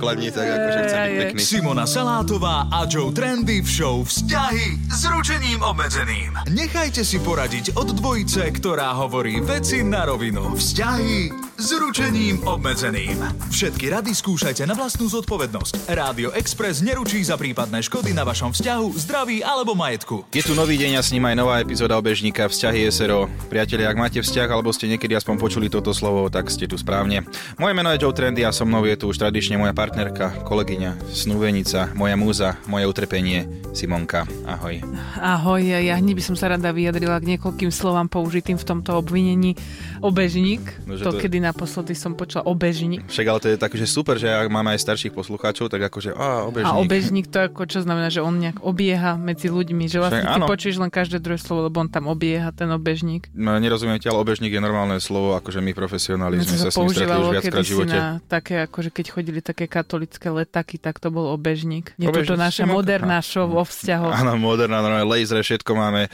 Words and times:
pokladni, 0.00 0.32
tak 0.32 0.48
akože 0.48 0.80
chcem 0.88 1.00
byť 1.04 1.12
pekný. 1.20 1.40
Simona 1.44 1.84
Salátová 1.84 2.72
a 2.72 2.88
Joe 2.88 3.12
Trendy 3.12 3.60
v 3.60 3.68
show 3.68 4.00
Vzťahy 4.00 4.88
s 4.88 5.04
ručením 5.04 5.60
obmedzeným. 5.60 6.40
Nechajte 6.48 7.04
si 7.04 7.20
poradiť 7.20 7.76
od 7.76 7.92
dvojice, 7.92 8.48
ktorá 8.48 8.96
hovorí 8.96 9.44
veci 9.44 9.84
na 9.84 10.08
rovinu. 10.08 10.56
Vzťahy 10.56 11.49
s 11.60 11.76
ručením 11.76 12.40
obmedzeným. 12.48 13.20
Všetky 13.52 13.92
rady 13.92 14.16
skúšajte 14.16 14.64
na 14.64 14.72
vlastnú 14.72 15.12
zodpovednosť. 15.12 15.92
Rádio 15.92 16.32
Express 16.32 16.80
neručí 16.80 17.20
za 17.20 17.36
prípadné 17.36 17.84
škody 17.84 18.16
na 18.16 18.24
vašom 18.24 18.56
vzťahu, 18.56 18.86
zdraví 18.96 19.44
alebo 19.44 19.76
majetku. 19.76 20.24
Je 20.32 20.40
tu 20.40 20.56
nový 20.56 20.80
deň 20.80 20.96
a 20.96 21.04
s 21.04 21.12
ním 21.12 21.28
aj 21.28 21.36
nová 21.36 21.60
epizóda 21.60 22.00
obežníka 22.00 22.48
Vzťahy 22.48 22.88
SRO. 22.88 23.28
Priatelia, 23.52 23.92
ak 23.92 24.00
máte 24.00 24.18
vzťah 24.18 24.48
alebo 24.48 24.72
ste 24.72 24.88
niekedy 24.88 25.12
aspoň 25.12 25.36
počuli 25.36 25.68
toto 25.68 25.92
slovo, 25.92 26.32
tak 26.32 26.48
ste 26.48 26.64
tu 26.64 26.80
správne. 26.80 27.28
Moje 27.60 27.76
meno 27.76 27.92
je 27.92 28.00
Joe 28.00 28.16
Trendy 28.16 28.40
a 28.40 28.56
so 28.56 28.64
mnou 28.64 28.88
je 28.88 28.96
tu 28.96 29.12
už 29.12 29.20
tradične 29.20 29.60
moja 29.60 29.76
partnerka, 29.76 30.40
kolegyňa, 30.48 31.12
snúbenica, 31.12 31.92
moja 31.92 32.16
múza, 32.16 32.56
moje 32.64 32.88
utrpenie, 32.88 33.44
Simonka. 33.76 34.24
Ahoj. 34.48 34.80
Ahoj, 35.14 35.60
ja 35.60 36.00
hneď 36.00 36.16
by 36.16 36.24
som 36.24 36.36
sa 36.40 36.56
rada 36.56 36.72
vyjadrila 36.72 37.20
k 37.20 37.36
niekoľkým 37.36 37.68
slovám 37.68 38.08
použitým 38.08 38.56
v 38.56 38.64
tomto 38.64 38.96
obvinení. 38.96 39.60
Obežník, 40.00 40.64
No, 40.88 40.96
to, 40.96 41.12
to- 41.12 41.20
kedy 41.20 41.49
naposledy 41.50 41.92
som 41.98 42.14
počula 42.14 42.46
obežník. 42.46 43.04
Však 43.10 43.26
ale 43.26 43.38
to 43.42 43.48
je 43.50 43.58
tak, 43.58 43.72
že 43.74 43.86
super, 43.90 44.16
že 44.16 44.30
ak 44.30 44.48
máme 44.48 44.72
aj 44.72 44.80
starších 44.80 45.12
poslucháčov, 45.12 45.66
tak 45.66 45.90
akože, 45.90 46.14
á, 46.14 46.46
obežník. 46.46 46.70
A 46.70 46.78
obežník 46.78 47.26
to 47.26 47.38
ako 47.50 47.66
čo 47.66 47.82
znamená, 47.82 48.08
že 48.08 48.22
on 48.22 48.38
nejak 48.38 48.62
obieha 48.62 49.18
medzi 49.18 49.50
ľuďmi, 49.50 49.90
že 49.90 49.98
vlastne 49.98 50.22
Však 50.22 50.34
ty 50.34 50.40
áno. 50.40 50.46
počuješ 50.46 50.76
len 50.78 50.90
každé 50.90 51.18
druhé 51.18 51.38
slovo, 51.42 51.66
lebo 51.66 51.82
on 51.82 51.90
tam 51.90 52.06
obieha, 52.06 52.54
ten 52.54 52.70
obežník. 52.70 53.28
No, 53.34 53.58
nerozumiete, 53.58 54.06
ale 54.06 54.22
obežník 54.22 54.54
je 54.54 54.62
normálne 54.62 54.96
slovo, 55.02 55.34
akože 55.36 55.58
my 55.58 55.72
profesionáli 55.74 56.40
sme 56.40 56.56
sa 56.56 56.70
s 56.70 56.76
ním 56.78 56.90
stretli 56.94 57.18
už 57.18 57.30
viackrát 57.34 57.64
v 57.64 57.68
živote. 57.68 57.96
na 57.98 58.22
také, 58.30 58.54
akože 58.64 58.90
keď 58.94 59.06
chodili 59.10 59.38
také 59.42 59.66
katolické 59.66 60.30
letaky, 60.30 60.78
tak 60.78 61.02
to 61.02 61.10
bol 61.10 61.34
obežník. 61.34 61.92
Je 61.98 62.06
Obežník, 62.06 62.30
toto 62.30 62.38
naša 62.38 62.64
moderná 62.68 63.18
show 63.24 63.48
o 63.50 63.64
vzťahoch. 63.66 64.14
Áno, 64.14 64.38
moderná, 64.38 64.78
normálne 64.84 65.08
lasery, 65.08 65.42
všetko 65.42 65.72
máme. 65.74 66.06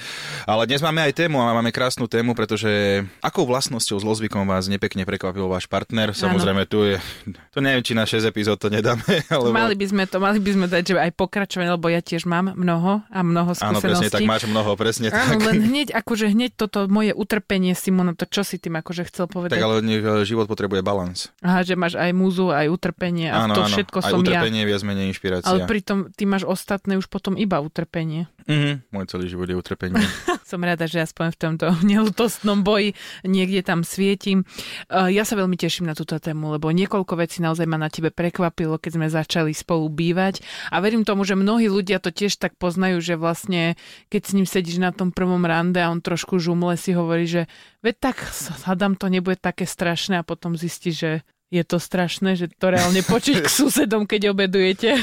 Ale 0.49 0.63
dnes 0.65 0.81
máme 0.81 1.05
aj 1.05 1.13
tému 1.13 1.43
a 1.43 1.53
máme 1.53 1.75
krásnu 1.75 2.09
tému, 2.09 2.33
pretože 2.33 3.03
akou 3.21 3.45
vlastnosťou, 3.45 3.99
zlozvykom 4.01 4.47
vás 4.47 4.71
nepekne 4.71 5.03
prekvapil 5.27 5.51
váš 5.51 5.67
partner? 5.67 6.15
Samozrejme, 6.15 6.63
tu 6.71 6.87
je, 6.87 7.03
to 7.51 7.59
neviem, 7.59 7.83
či 7.83 7.99
na 7.99 8.07
6 8.07 8.23
epizód 8.31 8.63
to 8.63 8.71
nedáme, 8.71 9.03
alebo... 9.35 9.51
Mali 9.51 9.75
by 9.75 9.87
sme 9.91 10.05
to, 10.07 10.23
mali 10.23 10.39
by 10.39 10.51
sme 10.55 10.67
dať, 10.71 10.83
že 10.87 10.95
aj 10.95 11.13
pokračovanie, 11.19 11.75
lebo 11.75 11.91
ja 11.91 11.99
tiež 11.99 12.31
mám 12.31 12.55
mnoho 12.55 13.03
a 13.11 13.19
mnoho 13.27 13.59
Áno, 13.59 13.83
presne 13.83 14.07
tak, 14.07 14.23
skúseností. 14.23 14.31
máš 14.31 14.43
mnoho, 14.47 14.71
presne 14.79 15.11
Áno, 15.11 15.43
tak. 15.43 15.51
len 15.51 15.67
hneď, 15.67 15.89
akože 15.99 16.31
hneď 16.31 16.55
toto 16.55 16.87
moje 16.87 17.11
utrpenie, 17.11 17.75
Simona, 17.75 18.15
to 18.15 18.31
čo 18.31 18.47
si 18.47 18.63
tým 18.63 18.79
akože 18.79 19.03
chcel 19.11 19.27
povedať? 19.27 19.59
Tak 19.59 19.67
ale 19.67 19.83
e, 19.83 20.23
život 20.23 20.47
potrebuje 20.47 20.87
balans. 20.87 21.35
Aha, 21.43 21.67
že 21.67 21.75
máš 21.75 21.99
aj 21.99 22.15
múzu, 22.15 22.55
aj 22.55 22.71
utrpenie 22.71 23.35
a 23.35 23.51
Áno, 23.51 23.59
to 23.59 23.67
áno, 23.67 23.75
všetko 23.75 23.99
aj 23.99 24.11
som 24.15 24.23
ja. 24.23 24.39
utrpenie, 24.39 24.63
viac 24.63 24.83
menej 24.87 25.11
inšpirácia. 25.11 25.51
Ale 25.51 25.67
pritom 25.67 26.15
ty 26.15 26.23
máš 26.23 26.47
ostatné 26.47 26.95
už 26.95 27.11
potom 27.11 27.35
iba 27.35 27.59
utrpenie. 27.59 28.31
Mhm, 28.47 28.95
môj 28.95 29.11
celý 29.11 29.27
život 29.27 29.51
je 29.51 29.59
utrpenie. 29.59 29.99
Som 30.47 30.63
rada, 30.63 30.87
že 30.87 31.03
aspoň 31.03 31.35
v 31.35 31.39
tomto 31.39 31.67
nelutostnom 31.91 32.63
boji 32.63 32.95
niekde 33.27 33.67
tam 33.67 33.83
svietim. 33.83 34.47
Uh, 34.87 35.11
Ja 35.11 35.27
sa 35.27 35.35
veľmi 35.35 35.59
teším 35.59 35.91
na 35.91 35.99
túto 35.99 36.15
tému, 36.23 36.55
lebo 36.55 36.71
niekoľko 36.71 37.19
vecí 37.19 37.43
naozaj 37.43 37.67
ma 37.67 37.75
na 37.75 37.91
tebe 37.91 38.15
prekvapilo, 38.15 38.79
keď 38.79 38.91
sme 38.95 39.07
začali 39.11 39.51
spolu 39.51 39.91
bývať. 39.91 40.47
A 40.71 40.79
verím 40.79 41.03
tomu, 41.03 41.27
že 41.27 41.35
mnohí 41.35 41.67
ľudia 41.67 41.99
to 41.99 42.15
tiež 42.15 42.39
tak 42.39 42.55
poznajú, 42.55 43.03
že 43.03 43.19
vlastne 43.19 43.75
keď 44.15 44.23
s 44.23 44.35
ním 44.39 44.47
sedíš 44.47 44.79
na 44.79 44.95
tom 44.95 45.11
prvom 45.11 45.43
rande 45.43 45.83
a 45.83 45.91
on 45.91 45.99
trošku 45.99 46.39
žumle 46.39 46.79
si 46.79 46.95
hovorí, 46.95 47.27
že 47.27 47.51
veď 47.83 47.95
tak 47.99 48.17
hádam 48.63 48.95
to 48.95 49.11
nebude 49.11 49.43
také 49.43 49.67
strašné 49.67 50.23
a 50.23 50.27
potom 50.27 50.55
zistí, 50.55 50.95
že 50.95 51.27
je 51.47 51.63
to 51.63 51.79
strašné, 51.79 52.35
že 52.35 52.51
to 52.51 52.75
reálne 52.75 52.99
počuť 53.07 53.47
k 53.47 53.49
susedom, 53.63 54.03
keď 54.03 54.35
obedujete. 54.35 54.99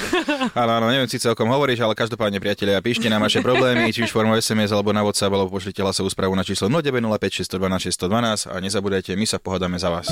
Áno, 0.52 0.72
áno, 0.76 0.92
neviem 0.92 1.08
si 1.08 1.16
celkom 1.16 1.48
hovoríš, 1.48 1.80
ale 1.80 1.96
každopádne, 1.96 2.44
priatelia, 2.44 2.84
píšte 2.84 3.08
nám 3.08 3.24
vaše 3.24 3.40
problémy, 3.40 3.96
či 3.96 4.04
už 4.04 4.12
formou 4.12 4.36
SMS 4.36 4.76
alebo 4.76 4.92
na 4.92 5.08
WhatsApp, 5.08 5.32
alebo 5.32 5.56
pošlite 5.56 5.80
hlasovú 5.80 6.12
správu 6.12 6.36
na 6.36 6.44
číslo 6.44 6.68
0905 6.68 7.48
612 7.48 7.96
612 7.96 8.52
a 8.52 8.56
nezabudajte, 8.60 9.16
my 9.16 9.26
sa 9.28 9.40
pohádame 9.40 9.80
za 9.80 9.88
vás. 9.88 10.12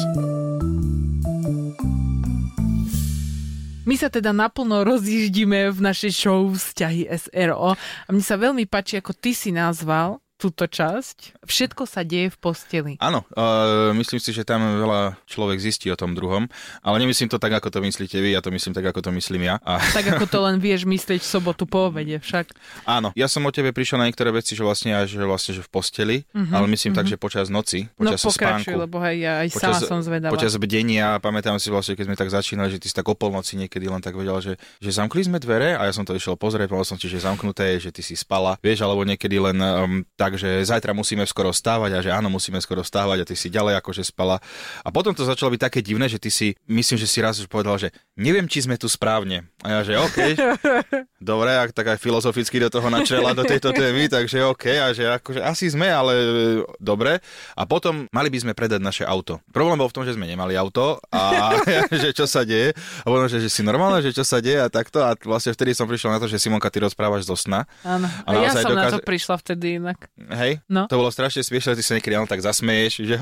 My 3.81 3.97
sa 3.97 4.13
teda 4.13 4.31
naplno 4.31 4.85
rozjíždime 4.87 5.73
v 5.73 5.79
našej 5.81 6.11
show 6.15 6.47
Vzťahy 6.47 7.11
SRO 7.11 7.75
a 7.75 8.09
mne 8.13 8.23
sa 8.23 8.39
veľmi 8.39 8.63
páči, 8.69 9.01
ako 9.01 9.11
ty 9.11 9.35
si 9.35 9.51
nazval 9.51 10.21
túto 10.41 10.65
časť. 10.65 11.45
Všetko 11.45 11.85
sa 11.85 12.01
deje 12.01 12.33
v 12.33 12.37
posteli. 12.41 12.93
Áno, 12.97 13.21
uh, 13.37 13.93
myslím 13.93 14.17
si, 14.17 14.33
že 14.33 14.41
tam 14.41 14.65
veľa 14.81 15.21
človek 15.29 15.61
zistí 15.61 15.93
o 15.93 15.97
tom 15.99 16.17
druhom, 16.17 16.49
ale 16.81 16.97
nemyslím 16.97 17.29
to 17.29 17.37
tak, 17.37 17.53
ako 17.53 17.69
to 17.69 17.79
myslíte 17.85 18.17
vy, 18.17 18.33
ja 18.33 18.41
to 18.41 18.49
myslím 18.49 18.73
tak, 18.73 18.89
ako 18.89 19.05
to 19.05 19.13
myslím 19.13 19.45
ja. 19.45 19.61
A, 19.61 19.77
Tak 19.77 20.17
ako 20.17 20.25
to 20.25 20.41
len 20.41 20.57
vieš 20.57 20.89
myslieť 20.89 21.21
v 21.21 21.29
sobotu 21.29 21.69
po 21.69 21.93
obede 21.93 22.17
však. 22.17 22.49
áno, 22.89 23.13
ja 23.13 23.29
som 23.29 23.45
o 23.45 23.51
tebe 23.53 23.69
prišiel 23.69 24.01
na 24.01 24.09
niektoré 24.09 24.33
veci, 24.33 24.57
že 24.57 24.65
vlastne 24.65 24.97
až 24.97 25.11
že 25.11 25.27
vlastne, 25.27 25.51
že 25.53 25.61
v 25.61 25.69
posteli, 25.69 26.17
uh-huh, 26.31 26.55
ale 26.55 26.65
myslím 26.71 26.95
uh-huh. 26.95 27.05
tak, 27.05 27.11
že 27.11 27.19
počas 27.19 27.51
noci, 27.51 27.91
No 27.99 28.09
počas 28.15 28.23
pokračuj, 28.25 28.73
spánku. 28.73 28.81
lebo 28.81 28.97
aj 29.03 29.15
ja 29.19 29.33
aj 29.43 29.49
sama 29.53 29.79
som 29.83 29.99
zvedavá. 29.99 30.31
Počas 30.31 30.55
bdenia, 30.55 31.19
pamätám 31.19 31.59
si 31.59 31.67
vlastne, 31.67 31.99
keď 31.99 32.05
sme 32.07 32.15
tak 32.15 32.31
začínali, 32.31 32.71
že 32.71 32.79
ty 32.79 32.87
si 32.87 32.95
tak 32.95 33.05
o 33.11 33.13
polnoci 33.13 33.59
niekedy 33.59 33.91
len 33.91 33.99
tak 33.99 34.15
vedel, 34.15 34.39
že, 34.39 34.53
že 34.79 34.89
zamkli 34.89 35.27
sme 35.27 35.37
dvere 35.37 35.75
a 35.75 35.85
ja 35.85 35.93
som 35.93 36.07
to 36.07 36.15
išiel 36.15 36.39
pozrieť, 36.39 36.71
povedal 36.71 36.87
som 36.87 36.97
ti, 36.97 37.11
že 37.11 37.19
zamknuté 37.19 37.75
je, 37.77 37.91
že 37.91 37.91
ty 37.91 38.01
si 38.01 38.15
spala, 38.15 38.55
vieš, 38.63 38.87
alebo 38.87 39.03
niekedy 39.03 39.35
len 39.37 39.57
um, 39.59 40.01
tak, 40.15 40.30
že 40.35 40.63
zajtra 40.67 40.91
musíme 40.91 41.23
skoro 41.23 41.49
stávať 41.55 41.91
a 41.97 41.99
že 42.03 42.11
áno, 42.11 42.27
musíme 42.27 42.59
skoro 42.59 42.83
stávať 42.83 43.23
a 43.23 43.27
ty 43.27 43.35
si 43.35 43.47
ďalej 43.47 43.79
akože 43.79 44.03
spala. 44.05 44.37
A 44.83 44.89
potom 44.91 45.15
to 45.15 45.23
začalo 45.23 45.51
byť 45.55 45.61
také 45.71 45.79
divné, 45.79 46.11
že 46.11 46.19
ty 46.19 46.29
si, 46.29 46.53
myslím, 46.67 46.97
že 46.99 47.07
si 47.07 47.19
raz 47.23 47.39
už 47.39 47.47
povedal, 47.47 47.79
že 47.79 47.89
neviem, 48.21 48.45
či 48.45 48.63
sme 48.63 48.77
tu 48.77 48.85
správne. 48.85 49.49
A 49.65 49.77
ja, 49.77 49.79
že 49.81 49.97
OK, 49.97 50.17
dobre, 51.21 51.53
ak 51.53 51.73
tak 51.73 51.93
aj 51.93 52.01
filozoficky 52.01 52.61
do 52.61 52.69
toho 52.69 52.89
načela 52.89 53.33
do 53.33 53.41
tejto 53.45 53.73
témy, 53.73 54.09
takže 54.09 54.45
OK, 54.45 54.65
a 54.77 54.93
že 54.93 55.05
akože 55.21 55.41
asi 55.41 55.73
sme, 55.73 55.89
ale 55.89 56.13
e, 56.13 56.25
dobre. 56.77 57.21
A 57.57 57.65
potom 57.65 58.05
mali 58.13 58.29
by 58.29 58.37
sme 58.41 58.53
predať 58.53 58.81
naše 58.81 59.03
auto. 59.05 59.41
Problém 59.49 59.77
bol 59.77 59.89
v 59.89 59.95
tom, 59.97 60.05
že 60.05 60.13
sme 60.13 60.29
nemali 60.29 60.53
auto 60.53 61.01
a 61.09 61.57
že 62.01 62.13
čo 62.13 62.29
sa 62.29 62.45
deje. 62.45 62.77
A 63.01 63.05
potom, 63.09 63.25
že, 63.25 63.41
že 63.41 63.49
si 63.49 63.65
normálne, 63.65 64.05
že 64.05 64.13
čo 64.13 64.21
sa 64.21 64.37
deje 64.37 64.61
a 64.61 64.69
takto. 64.69 65.01
A 65.01 65.17
vlastne 65.17 65.53
vtedy 65.53 65.73
som 65.73 65.89
prišiel 65.89 66.13
na 66.13 66.21
to, 66.21 66.29
že 66.29 66.37
Simonka, 66.37 66.69
ty 66.69 66.81
rozprávaš 66.81 67.25
zo 67.25 67.37
sna. 67.37 67.65
Áno. 67.81 68.05
A 68.25 68.29
ja 68.37 68.53
som 68.53 68.73
na 68.77 68.93
to 68.93 69.01
prišla 69.01 69.41
vtedy 69.41 69.81
inak. 69.81 70.09
Hej? 70.29 70.61
No. 70.69 70.85
To 70.85 71.01
bolo 71.01 71.09
strašne 71.09 71.41
smiešne, 71.41 71.73
ty 71.77 71.83
sa 71.85 71.97
niekedy 71.97 72.17
tak 72.29 72.41
zasmeješ, 72.41 73.01
že 73.01 73.15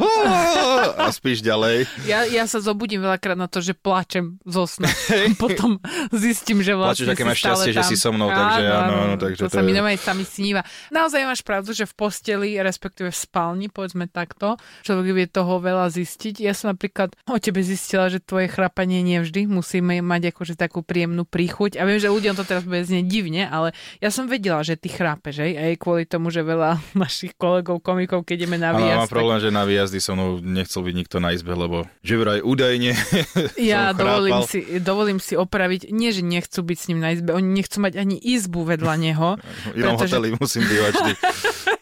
a 0.99 1.07
spíš 1.13 1.39
ďalej. 1.39 1.87
Ja, 2.03 2.27
ja 2.27 2.43
sa 2.49 2.59
zobudím 2.59 3.03
veľakrát 3.03 3.37
na 3.39 3.47
to, 3.47 3.63
že 3.63 3.77
plačem 3.77 4.41
zo 4.43 4.67
sna. 4.67 4.88
Potom 5.35 5.77
zistím, 6.09 6.59
že 6.59 6.73
vlastne 6.73 7.05
Plačeš, 7.05 7.15
aké 7.15 7.23
máš 7.23 7.39
šťastie, 7.39 7.71
že 7.71 7.83
si 7.83 7.95
so 7.95 8.09
mnou, 8.09 8.27
takže 8.27 8.63
áno, 8.63 8.93
áno, 8.99 9.15
takže 9.15 9.39
to, 9.39 9.47
to 9.47 9.55
sa 9.55 9.61
mi 9.61 9.71
je- 9.71 9.77
normálne 9.77 9.97
sami 9.97 10.23
sníva. 10.23 10.61
Naozaj 10.89 11.19
máš 11.23 11.41
pravdu, 11.41 11.71
že 11.71 11.83
v 11.83 11.93
posteli, 11.95 12.55
respektíve 12.55 13.09
v 13.09 13.17
spálni, 13.17 13.67
povedzme 13.67 14.05
takto, 14.05 14.55
človek 14.81 15.07
vie 15.11 15.25
toho 15.25 15.57
veľa 15.57 15.89
zistiť. 15.89 16.39
Ja 16.39 16.51
som 16.51 16.71
napríklad 16.71 17.13
o 17.25 17.37
tebe 17.37 17.59
zistila, 17.59 18.07
že 18.07 18.19
tvoje 18.19 18.47
chrapanie 18.47 19.01
nevždy 19.01 19.45
musíme 19.45 19.99
mať 19.99 20.31
akože 20.31 20.53
takú 20.53 20.81
príjemnú 20.81 21.23
príchuť. 21.23 21.77
A 21.77 21.83
viem, 21.83 21.97
že 21.97 22.09
ľuďom 22.09 22.35
to 22.35 22.43
teraz 22.43 22.63
bude 22.63 22.81
znieť 22.81 23.05
divne, 23.05 23.43
ale 23.45 23.71
ja 23.97 24.09
som 24.09 24.25
vedela, 24.25 24.61
že 24.61 24.75
ty 24.75 24.89
chrápeš, 24.89 25.39
hej? 25.39 25.53
Aj 25.55 25.73
kvôli 25.75 26.05
tomu, 26.05 26.29
že 26.29 26.41
veľa 26.41 26.77
našich 27.03 27.33
kolegov, 27.35 27.79
komikov, 27.79 28.23
keď 28.23 28.35
ideme 28.39 28.57
na 28.57 28.71
Áno, 28.71 28.79
výjazd, 28.79 28.99
mám 28.99 29.11
problém, 29.11 29.39
že 29.39 29.49
na 29.49 29.63
výjazdy 29.63 29.99
so 29.99 30.13
mnou 30.13 30.29
nechcel 30.39 30.81
byť 30.81 30.95
nikto 30.95 31.17
na 31.17 31.29
izbe, 31.31 31.51
lebo 31.51 31.83
že 31.99 32.15
vraj 32.15 32.39
údajne 32.39 32.91
Ja 33.59 33.91
som 33.91 33.99
dovolím 33.99 34.41
si, 34.45 34.59
dovolím 34.77 35.17
si 35.17 35.33
opraviť, 35.33 35.89
nie 35.89 36.13
že 36.13 36.21
nechcú 36.21 36.61
byť 36.61 36.77
s 36.77 36.85
ním 36.93 36.99
na 37.01 37.17
izbe, 37.17 37.33
oni 37.33 37.49
nechcú 37.57 37.81
mať 37.81 37.97
ani 37.97 38.21
izbu 38.21 38.61
vedľa 38.69 38.93
neho. 39.01 39.29
V 39.73 39.81
inom 39.81 39.97
pretože- 39.97 40.13
hoteli 40.13 40.27
musím 40.37 40.63
bývať 40.69 40.93
vždy. 40.93 41.13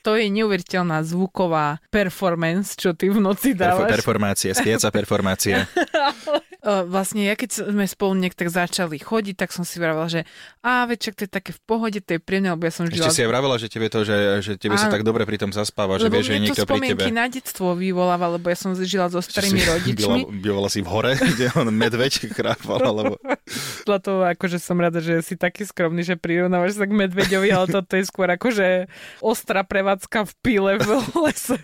To 0.08 0.16
je 0.16 0.32
neuveriteľná 0.32 1.04
zvuková 1.04 1.84
performance, 1.92 2.80
čo 2.80 2.96
ty 2.96 3.12
v 3.12 3.20
noci 3.20 3.52
dávaš. 3.52 3.92
performácie, 3.92 4.56
spieca 4.56 4.88
performácia. 4.88 5.68
uh, 6.68 6.84
vlastne 6.84 7.24
ja 7.24 7.40
keď 7.40 7.72
sme 7.72 7.88
spolu 7.88 8.20
tak 8.36 8.52
začali 8.52 9.00
chodiť, 9.00 9.36
tak 9.40 9.56
som 9.56 9.64
si 9.64 9.80
vravela, 9.80 10.12
že 10.12 10.28
a 10.60 10.84
večer 10.84 11.16
to 11.16 11.24
je 11.24 11.32
také 11.32 11.56
v 11.56 11.62
pohode, 11.64 12.00
to 12.04 12.18
je 12.18 12.20
príjemné, 12.20 12.52
lebo 12.52 12.68
ja 12.68 12.74
som 12.76 12.84
žila... 12.84 13.08
Ešte 13.08 13.16
si 13.16 13.24
aj 13.24 13.30
vravela, 13.32 13.56
že 13.56 13.72
tebe 13.72 13.88
to, 13.88 14.04
že, 14.04 14.44
že 14.44 14.52
tebe 14.60 14.76
sa 14.76 14.92
tak 14.92 15.08
dobre 15.08 15.24
pri 15.24 15.40
tom 15.40 15.56
zaspáva, 15.56 15.96
že 15.96 16.12
vieš, 16.12 16.36
že 16.36 16.44
niekto 16.44 16.68
pri 16.68 16.92
tebe. 16.92 17.08
na 17.16 17.32
detstvo 17.32 17.72
vyvoláva, 17.72 18.36
lebo 18.36 18.52
ja 18.52 18.58
som 18.60 18.76
žila 18.76 19.08
so 19.08 19.24
starými 19.24 19.64
si 19.64 19.68
rodičmi. 19.72 20.20
Bývala 20.44 20.68
si 20.68 20.84
v 20.84 20.88
hore, 20.92 21.16
kde 21.32 21.56
on 21.56 21.72
medveď 21.72 22.36
krápal, 22.36 22.84
alebo... 22.84 23.16
to 23.88 24.14
akože 24.28 24.60
som 24.60 24.76
rada, 24.78 25.00
že 25.00 25.24
si 25.24 25.40
taký 25.40 25.64
skromný, 25.64 26.04
že 26.04 26.20
prirovnávaš 26.20 26.76
sa 26.76 26.86
k 26.86 26.94
medveďovi, 26.94 27.48
ale 27.50 27.66
toto 27.72 27.96
je 27.96 28.04
skôr 28.04 28.28
akože 28.28 28.92
ostrá 29.24 29.64
prevádzka 29.64 30.28
v 30.28 30.34
pile 30.44 30.74
v 30.84 30.90
lese. 31.24 31.58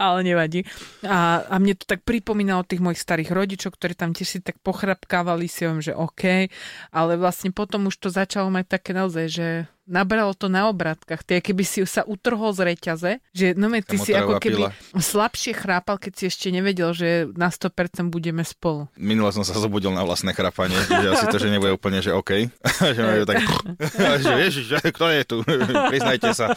ale 0.00 0.24
nevadí. 0.24 0.64
A, 1.04 1.44
a 1.44 1.54
mne 1.60 1.76
to 1.76 1.84
tak 1.84 2.02
pripomína 2.08 2.56
o 2.56 2.64
tých 2.64 2.80
mojich 2.80 3.04
starých 3.04 3.30
rodičov, 3.36 3.76
ktorí 3.76 3.92
tam 3.92 4.16
tiež 4.16 4.29
si 4.30 4.38
tak 4.38 4.62
pochrapkávali 4.62 5.50
si, 5.50 5.66
že 5.82 5.90
OK, 5.98 6.46
ale 6.94 7.12
vlastne 7.18 7.50
potom 7.50 7.90
už 7.90 7.98
to 7.98 8.08
začalo 8.14 8.46
mať 8.54 8.78
také 8.78 8.94
naozaj, 8.94 9.26
že 9.26 9.48
nabralo 9.90 10.32
to 10.38 10.46
na 10.46 10.70
obratkách. 10.70 11.26
Ty, 11.26 11.42
keby 11.42 11.62
si 11.66 11.82
sa 11.84 12.06
utrhol 12.06 12.54
z 12.54 12.60
reťaze, 12.62 13.12
že 13.34 13.58
no 13.58 13.66
ty 13.82 13.98
si 13.98 14.14
ako 14.14 14.38
keby 14.38 14.70
pila. 14.70 14.70
slabšie 14.94 15.52
chrápal, 15.58 15.98
keď 15.98 16.12
si 16.14 16.24
ešte 16.30 16.48
nevedel, 16.54 16.94
že 16.94 17.26
na 17.34 17.50
100% 17.50 18.06
budeme 18.08 18.46
spolu. 18.46 18.86
Minule 18.94 19.34
som 19.34 19.42
sa 19.42 19.58
zobudil 19.58 19.90
na 19.90 20.06
vlastné 20.06 20.30
chrápanie, 20.30 20.78
že 20.86 21.10
asi 21.10 21.26
to, 21.26 21.42
že 21.42 21.50
nebude 21.50 21.74
úplne, 21.74 21.98
že 21.98 22.14
OK. 22.14 22.48
že 22.96 23.02
majú 23.02 23.22
tak, 23.26 23.42
že 24.24 24.32
ježiš, 24.46 24.66
kto 24.94 25.06
je 25.10 25.22
tu? 25.26 25.36
Priznajte 25.92 26.30
sa. 26.32 26.54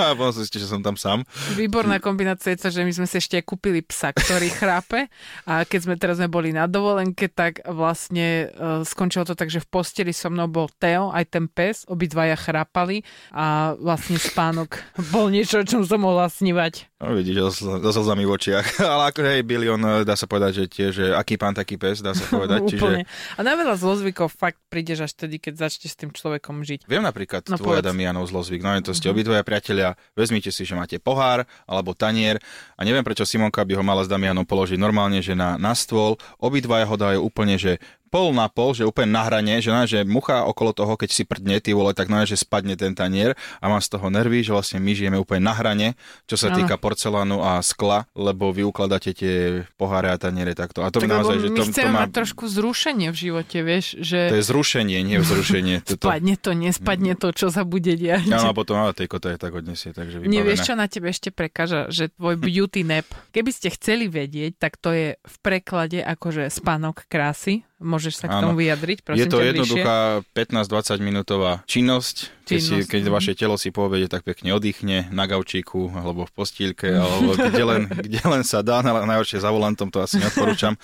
A 0.00 0.16
potom 0.16 0.32
si 0.32 0.48
že 0.56 0.64
som 0.64 0.80
tam 0.80 0.96
sám. 0.96 1.28
Výborná 1.52 2.00
kombinácia 2.00 2.56
je, 2.56 2.72
že 2.72 2.80
my 2.80 2.92
sme 2.96 3.04
si 3.04 3.20
ešte 3.20 3.36
kúpili 3.44 3.84
psa, 3.84 4.16
ktorý 4.16 4.48
chrápe 4.48 5.12
a 5.44 5.68
keď 5.68 5.80
sme 5.84 5.94
teraz 6.00 6.16
sme 6.16 6.32
boli 6.32 6.56
na 6.56 6.64
dovolenke, 6.64 7.28
tak 7.28 7.60
vlastne 7.68 8.48
uh, 8.56 8.80
skončilo 8.80 9.28
to 9.28 9.36
tak, 9.36 9.52
že 9.52 9.60
v 9.60 9.68
posteli 9.68 10.16
so 10.16 10.32
mnou 10.32 10.48
bol 10.48 10.72
Teo, 10.80 11.12
aj 11.12 11.24
ten 11.28 11.44
pes, 11.44 11.84
obidvaja 11.84 12.38
chrápali 12.46 13.02
a 13.34 13.74
vlastne 13.74 14.22
spánok 14.22 14.78
bol 15.10 15.34
niečo, 15.34 15.60
o 15.62 15.66
čom 15.66 15.82
som 15.82 15.98
mohla 15.98 16.30
snívať. 16.30 16.95
No 16.96 17.12
vidíš, 17.12 17.52
so 17.60 17.92
slzami 17.92 18.24
v 18.24 18.32
očiach. 18.40 18.80
Ale 18.96 19.12
ako 19.12 19.20
hej, 19.20 19.44
Bilion, 19.44 19.76
dá 20.00 20.16
sa 20.16 20.24
povedať, 20.24 20.64
že 20.64 20.64
tiež, 20.64 20.94
aký 21.12 21.36
pán, 21.36 21.52
taký 21.52 21.76
pes, 21.76 22.00
dá 22.00 22.16
sa 22.16 22.24
povedať. 22.32 22.72
Čiže... 22.72 23.04
A 23.36 23.40
na 23.44 23.52
veľa 23.52 23.76
zlozvykov 23.76 24.32
fakt 24.32 24.56
prídeš 24.72 25.04
až 25.04 25.12
tedy, 25.12 25.36
keď 25.36 25.68
začneš 25.68 25.92
s 25.92 25.98
tým 26.00 26.08
človekom 26.08 26.64
žiť. 26.64 26.88
Viem 26.88 27.04
napríklad 27.04 27.44
no, 27.52 27.60
tvoja 27.60 27.84
Damianov 27.84 28.32
zlozvyk. 28.32 28.64
No 28.64 28.72
to 28.80 28.96
ste 28.96 29.12
obidvoja 29.12 29.44
priatelia, 29.44 29.92
vezmite 30.16 30.48
si, 30.48 30.64
že 30.64 30.72
máte 30.72 30.96
pohár 30.96 31.44
alebo 31.68 31.92
tanier 31.92 32.40
a 32.76 32.80
neviem, 32.80 33.04
prečo 33.04 33.28
Simonka 33.28 33.60
by 33.60 33.76
ho 33.76 33.84
mala 33.84 34.00
s 34.00 34.08
Damianom 34.08 34.48
položiť 34.48 34.80
normálne, 34.80 35.20
že 35.20 35.36
na, 35.36 35.60
na 35.60 35.76
stôl. 35.76 36.16
Obidvaja 36.40 36.88
ho 36.88 36.96
dajú 36.96 37.20
úplne, 37.20 37.60
že 37.60 37.76
pol 38.08 38.32
na 38.32 38.46
pol, 38.46 38.72
že 38.72 38.86
úplne 38.86 39.12
na 39.12 39.26
hrane, 39.26 39.58
že, 39.58 39.70
na, 39.70 39.84
že 39.84 40.06
mucha 40.06 40.46
okolo 40.46 40.72
toho, 40.72 40.94
keď 40.94 41.10
si 41.12 41.22
prdne, 41.26 41.58
ty 41.58 41.74
vole, 41.74 41.92
tak 41.92 42.08
na, 42.08 42.22
že 42.22 42.38
spadne 42.38 42.78
ten 42.78 42.94
tanier 42.94 43.34
a 43.60 43.68
mám 43.68 43.82
z 43.82 43.92
toho 43.92 44.06
nervy, 44.08 44.40
že 44.40 44.54
vlastne 44.54 44.78
my 44.80 44.92
žijeme 44.94 45.18
úplne 45.18 45.44
na 45.44 45.52
hrane, 45.52 45.98
čo 46.24 46.38
sa 46.38 46.54
týka 46.54 46.78
porcelánu 46.86 47.42
a 47.42 47.58
skla, 47.66 48.06
lebo 48.14 48.54
vy 48.54 48.62
ukladáte 48.62 49.10
tie 49.10 49.66
poháre 49.74 50.14
a 50.14 50.16
taniere 50.22 50.54
takto. 50.54 50.86
A 50.86 50.94
to 50.94 51.02
tak, 51.02 51.10
naozaj, 51.10 51.42
že 51.42 51.48
to, 51.50 51.62
to 51.66 51.90
má... 51.90 52.06
mať 52.06 52.10
trošku 52.14 52.46
zrušenie 52.46 53.10
v 53.10 53.16
živote, 53.18 53.58
vieš, 53.66 53.98
že... 53.98 54.30
To 54.30 54.38
je 54.38 54.46
zrušenie, 54.46 54.98
nie 55.02 55.18
vzrušenie. 55.18 55.82
Toto... 55.82 56.06
Spadne 56.06 56.38
to, 56.38 56.50
nespadne 56.54 57.12
to, 57.18 57.34
čo 57.34 57.50
sa 57.50 57.66
bude 57.66 57.98
diať. 57.98 58.30
Áno, 58.30 58.52
a 58.52 58.54
potom 58.54 58.78
ale 58.78 58.94
tej 58.94 59.10
kota 59.10 59.34
je 59.34 59.38
tak 59.42 59.50
odnesie, 59.50 59.90
takže 59.90 60.22
vybavené. 60.22 60.38
Nevieš, 60.38 60.62
čo 60.62 60.78
na 60.78 60.86
tebe 60.86 61.10
ešte 61.10 61.34
prekáža, 61.34 61.90
že 61.90 62.14
tvoj 62.14 62.38
beauty 62.38 62.86
nap, 62.86 63.10
keby 63.34 63.50
ste 63.50 63.74
chceli 63.74 64.06
vedieť, 64.06 64.62
tak 64.62 64.78
to 64.78 64.94
je 64.94 65.18
v 65.18 65.36
preklade 65.42 65.98
akože 65.98 66.46
spánok 66.54 67.10
krásy, 67.10 67.66
Môžeš 67.76 68.24
sa 68.24 68.26
k 68.32 68.40
tomu 68.40 68.56
vyjadriť, 68.56 69.04
prosím 69.04 69.20
Je 69.20 69.26
to 69.28 69.44
jednoduchá 69.44 70.24
15-20 70.32 70.96
minútová 71.04 71.60
činnosť, 71.68 72.32
keď, 72.46 72.60
si, 72.62 72.74
keď 72.88 73.02
mhm. 73.04 73.12
vaše 73.12 73.32
telo 73.36 73.60
si 73.60 73.68
povede, 73.68 74.08
tak 74.08 74.24
pekne 74.24 74.56
oddychne 74.56 75.12
na 75.12 75.28
gaučíku, 75.28 75.92
alebo 75.92 76.24
v 76.24 76.32
postýlke, 76.32 76.88
alebo 76.88 77.36
kde 77.52 77.64
len, 77.68 77.82
kde 77.90 78.22
len 78.24 78.46
sa 78.48 78.64
dá, 78.64 78.80
najhoršie 78.80 79.44
za 79.44 79.52
volantom, 79.52 79.92
to 79.92 80.00
asi 80.00 80.16
neodporúčam, 80.16 80.78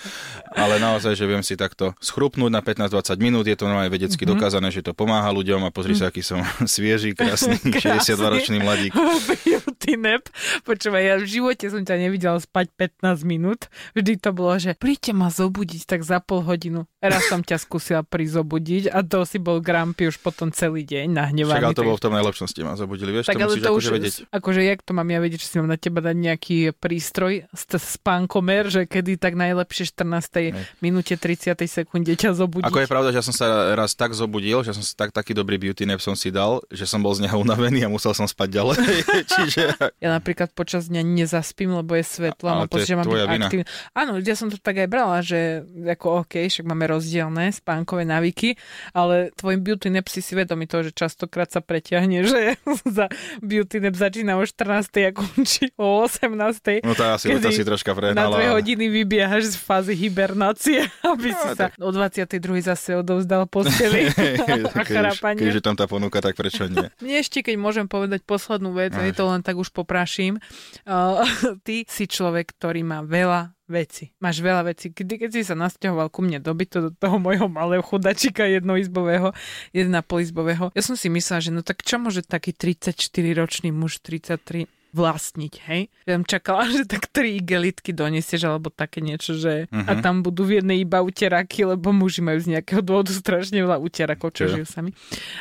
ale 0.52 0.76
naozaj, 0.76 1.16
že 1.16 1.24
viem 1.24 1.40
si 1.40 1.56
takto 1.56 1.96
schrupnúť 2.02 2.52
na 2.52 2.60
15-20 2.60 3.24
minút, 3.24 3.48
je 3.48 3.56
to 3.56 3.64
normálne 3.64 3.88
vedecky 3.88 4.28
mm-hmm. 4.28 4.36
dokázané, 4.36 4.68
že 4.68 4.84
to 4.84 4.92
pomáha 4.92 5.32
ľuďom. 5.32 5.64
A 5.64 5.72
pozri 5.72 5.96
sa, 5.96 6.12
aký 6.12 6.20
som 6.20 6.44
svieži, 6.66 7.16
krásny, 7.16 7.56
62-ročný 7.88 8.60
mladík. 8.60 8.92
Beauty 8.92 9.96
nap. 9.96 10.28
Počúvaj, 10.68 11.02
ja 11.08 11.14
v 11.16 11.24
živote 11.24 11.72
som 11.72 11.80
ťa 11.80 11.96
nevidela 11.96 12.36
spať 12.36 12.68
15 13.00 13.24
minút, 13.24 13.72
vždy 13.96 14.20
to 14.20 14.36
bolo, 14.36 14.60
že 14.60 14.76
príďte 14.76 15.16
ma 15.16 15.32
zobudiť 15.32 15.88
tak 15.88 16.04
za 16.04 16.20
pol 16.20 16.44
hodinu 16.44 16.81
Raz 17.02 17.26
som 17.26 17.42
ťa 17.42 17.58
skúsila 17.58 18.02
prizobudiť 18.06 18.94
a 18.94 19.02
to 19.02 19.26
si 19.26 19.42
bol 19.42 19.58
Grumpy 19.58 20.06
už 20.10 20.22
potom 20.22 20.54
celý 20.54 20.86
deň 20.86 21.10
nahnevaný. 21.10 21.58
Však 21.58 21.68
ale 21.68 21.78
to 21.78 21.86
bolo 21.86 21.98
v 21.98 22.04
tom 22.06 22.14
najlepšom 22.14 22.46
ste 22.46 22.62
ma 22.62 22.78
zobudili, 22.78 23.10
vieš, 23.10 23.26
tak, 23.26 23.42
to 23.42 23.50
musíš 23.50 23.62
to 23.62 23.70
akože 23.74 23.88
už, 23.88 23.94
vedieť. 23.94 24.14
Akože 24.30 24.60
jak 24.62 24.80
to 24.86 24.92
mám 24.94 25.08
ja 25.10 25.18
vedieť, 25.18 25.40
že 25.42 25.48
si 25.50 25.56
mám 25.58 25.70
na 25.70 25.78
teba 25.78 25.98
dať 25.98 26.16
nejaký 26.16 26.56
prístroj, 26.78 27.50
spánkomer, 27.52 28.70
že 28.70 28.86
kedy 28.86 29.18
tak 29.18 29.34
najlepšie 29.34 29.90
14. 29.90 30.54
Ne. 30.54 30.62
minúte 30.78 31.14
30. 31.18 31.58
sekunde 31.66 32.14
ťa 32.14 32.38
zobudiť. 32.38 32.70
Ako 32.70 32.82
je 32.82 32.88
pravda, 32.88 33.08
že 33.10 33.18
ja 33.18 33.26
som 33.26 33.34
sa 33.34 33.74
raz 33.74 33.94
tak 33.98 34.14
zobudil, 34.14 34.62
že 34.62 34.74
som 34.74 34.82
si 34.82 34.94
tak, 34.94 35.10
taký 35.10 35.34
dobrý 35.34 35.58
beauty 35.58 35.82
nap 35.84 35.98
som 35.98 36.14
si 36.14 36.30
dal, 36.30 36.62
že 36.70 36.86
som 36.86 37.02
bol 37.02 37.14
z 37.14 37.26
neho 37.26 37.36
unavený 37.38 37.86
a 37.86 37.88
musel 37.90 38.14
som 38.14 38.26
spať 38.26 38.48
ďalej. 38.62 38.78
Čiže... 39.32 39.62
Ja 39.98 40.08
napríklad 40.14 40.54
počas 40.54 40.86
dňa 40.86 41.02
nezaspím, 41.02 41.74
lebo 41.74 41.94
je 41.98 42.04
svetlo 42.06 42.46
a 42.48 42.54
mám 42.64 42.70
pocit, 42.70 42.94
že 42.94 42.98
mám 42.98 43.06
byť 43.06 43.42
aktívny. 43.50 43.64
Áno, 43.94 44.12
ja 44.22 44.34
som 44.38 44.48
to 44.48 44.58
tak 44.58 44.78
aj 44.82 44.88
brala, 44.88 45.18
že 45.22 45.66
ako 45.66 46.26
OK, 46.26 46.46
však 46.48 46.66
máme 46.72 46.88
rozdielne 46.88 47.52
spánkové 47.52 48.08
návyky, 48.08 48.56
ale 48.96 49.28
tvoj 49.36 49.60
beauty 49.60 49.92
nap 49.92 50.08
si 50.08 50.24
si 50.24 50.32
vedomý 50.32 50.64
toho, 50.64 50.88
že 50.88 50.96
častokrát 50.96 51.52
sa 51.52 51.60
preťahne, 51.60 52.24
že 52.24 52.56
za 52.96 53.12
beauty 53.44 53.84
nap 53.84 53.92
začína 53.92 54.40
o 54.40 54.44
14. 54.48 54.88
a 55.04 55.10
končí 55.12 55.68
o 55.76 56.08
18. 56.08 56.80
No 56.80 56.96
to 56.96 57.04
asi, 57.04 57.36
to 57.36 57.52
si 57.52 57.62
troška 57.62 57.92
prehnala. 57.92 58.32
Na 58.32 58.32
dve 58.32 58.46
hodiny 58.56 58.88
vybiehaš 58.88 59.52
z 59.52 59.56
fázy 59.60 59.92
hibernácie, 59.92 60.88
aby 61.12 61.36
si 61.36 61.46
no, 61.46 61.54
sa 61.54 61.68
tak... 61.68 61.76
o 61.76 61.92
22. 61.92 62.40
zase 62.64 62.96
odovzdal 62.96 63.44
posteli 63.44 64.08
a 64.72 64.82
chrápanie. 64.82 65.44
Keďže 65.44 65.60
tam 65.60 65.76
tá 65.76 65.84
ponuka, 65.84 66.24
tak 66.24 66.32
prečo 66.32 66.64
nie? 66.64 66.88
Mne 67.04 67.16
ešte, 67.20 67.44
keď 67.44 67.60
môžem 67.60 67.86
povedať 67.86 68.24
poslednú 68.24 68.72
vec, 68.72 68.96
je 68.96 69.12
to 69.12 69.28
len 69.28 69.44
tak 69.44 69.60
už 69.60 69.68
popraším. 69.76 70.40
Uh, 70.88 71.20
ty 71.66 71.84
si 71.84 72.08
človek, 72.08 72.56
ktorý 72.56 72.80
má 72.86 73.04
veľa 73.04 73.52
veci. 73.70 74.10
Máš 74.18 74.42
veľa 74.42 74.68
vecí. 74.74 74.90
Kedy, 74.90 75.26
keď 75.26 75.30
si 75.32 75.42
sa 75.46 75.54
nasťahoval 75.54 76.10
ku 76.10 76.20
mne 76.20 76.42
do 76.42 76.52
bytu, 76.52 76.88
do 76.88 76.90
toho 76.90 77.16
môjho 77.22 77.46
malého 77.46 77.80
chudačika 77.80 78.44
jednoizbového, 78.48 79.30
jednopolizbového, 79.70 80.74
ja 80.74 80.82
som 80.82 80.98
si 80.98 81.06
myslela, 81.08 81.40
že 81.40 81.50
no 81.54 81.62
tak 81.62 81.86
čo 81.86 82.02
môže 82.02 82.26
taký 82.26 82.52
34-ročný 82.52 83.70
muž, 83.70 84.02
33 84.02 84.66
vlastniť, 84.92 85.54
hej. 85.72 85.82
Ja 86.04 86.20
som 86.20 86.24
čakala, 86.28 86.68
že 86.76 86.84
tak 86.84 87.08
tri 87.08 87.40
igelitky 87.40 87.96
donesieš, 87.96 88.44
alebo 88.46 88.68
také 88.68 89.00
niečo, 89.00 89.34
že 89.34 89.66
uh-huh. 89.68 89.88
a 89.88 89.92
mhm. 89.98 90.02
tam 90.04 90.14
budú 90.20 90.44
v 90.46 90.62
jednej 90.62 90.84
iba 90.84 91.00
uteraky, 91.00 91.64
lebo 91.64 91.90
muži 91.90 92.20
majú 92.20 92.38
z 92.38 92.56
nejakého 92.56 92.84
dôvodu 92.84 93.10
strašne 93.10 93.64
veľa 93.64 93.80
uterakov, 93.80 94.36
čo 94.36 94.48
žijú 94.48 94.68
sami. 94.68 94.92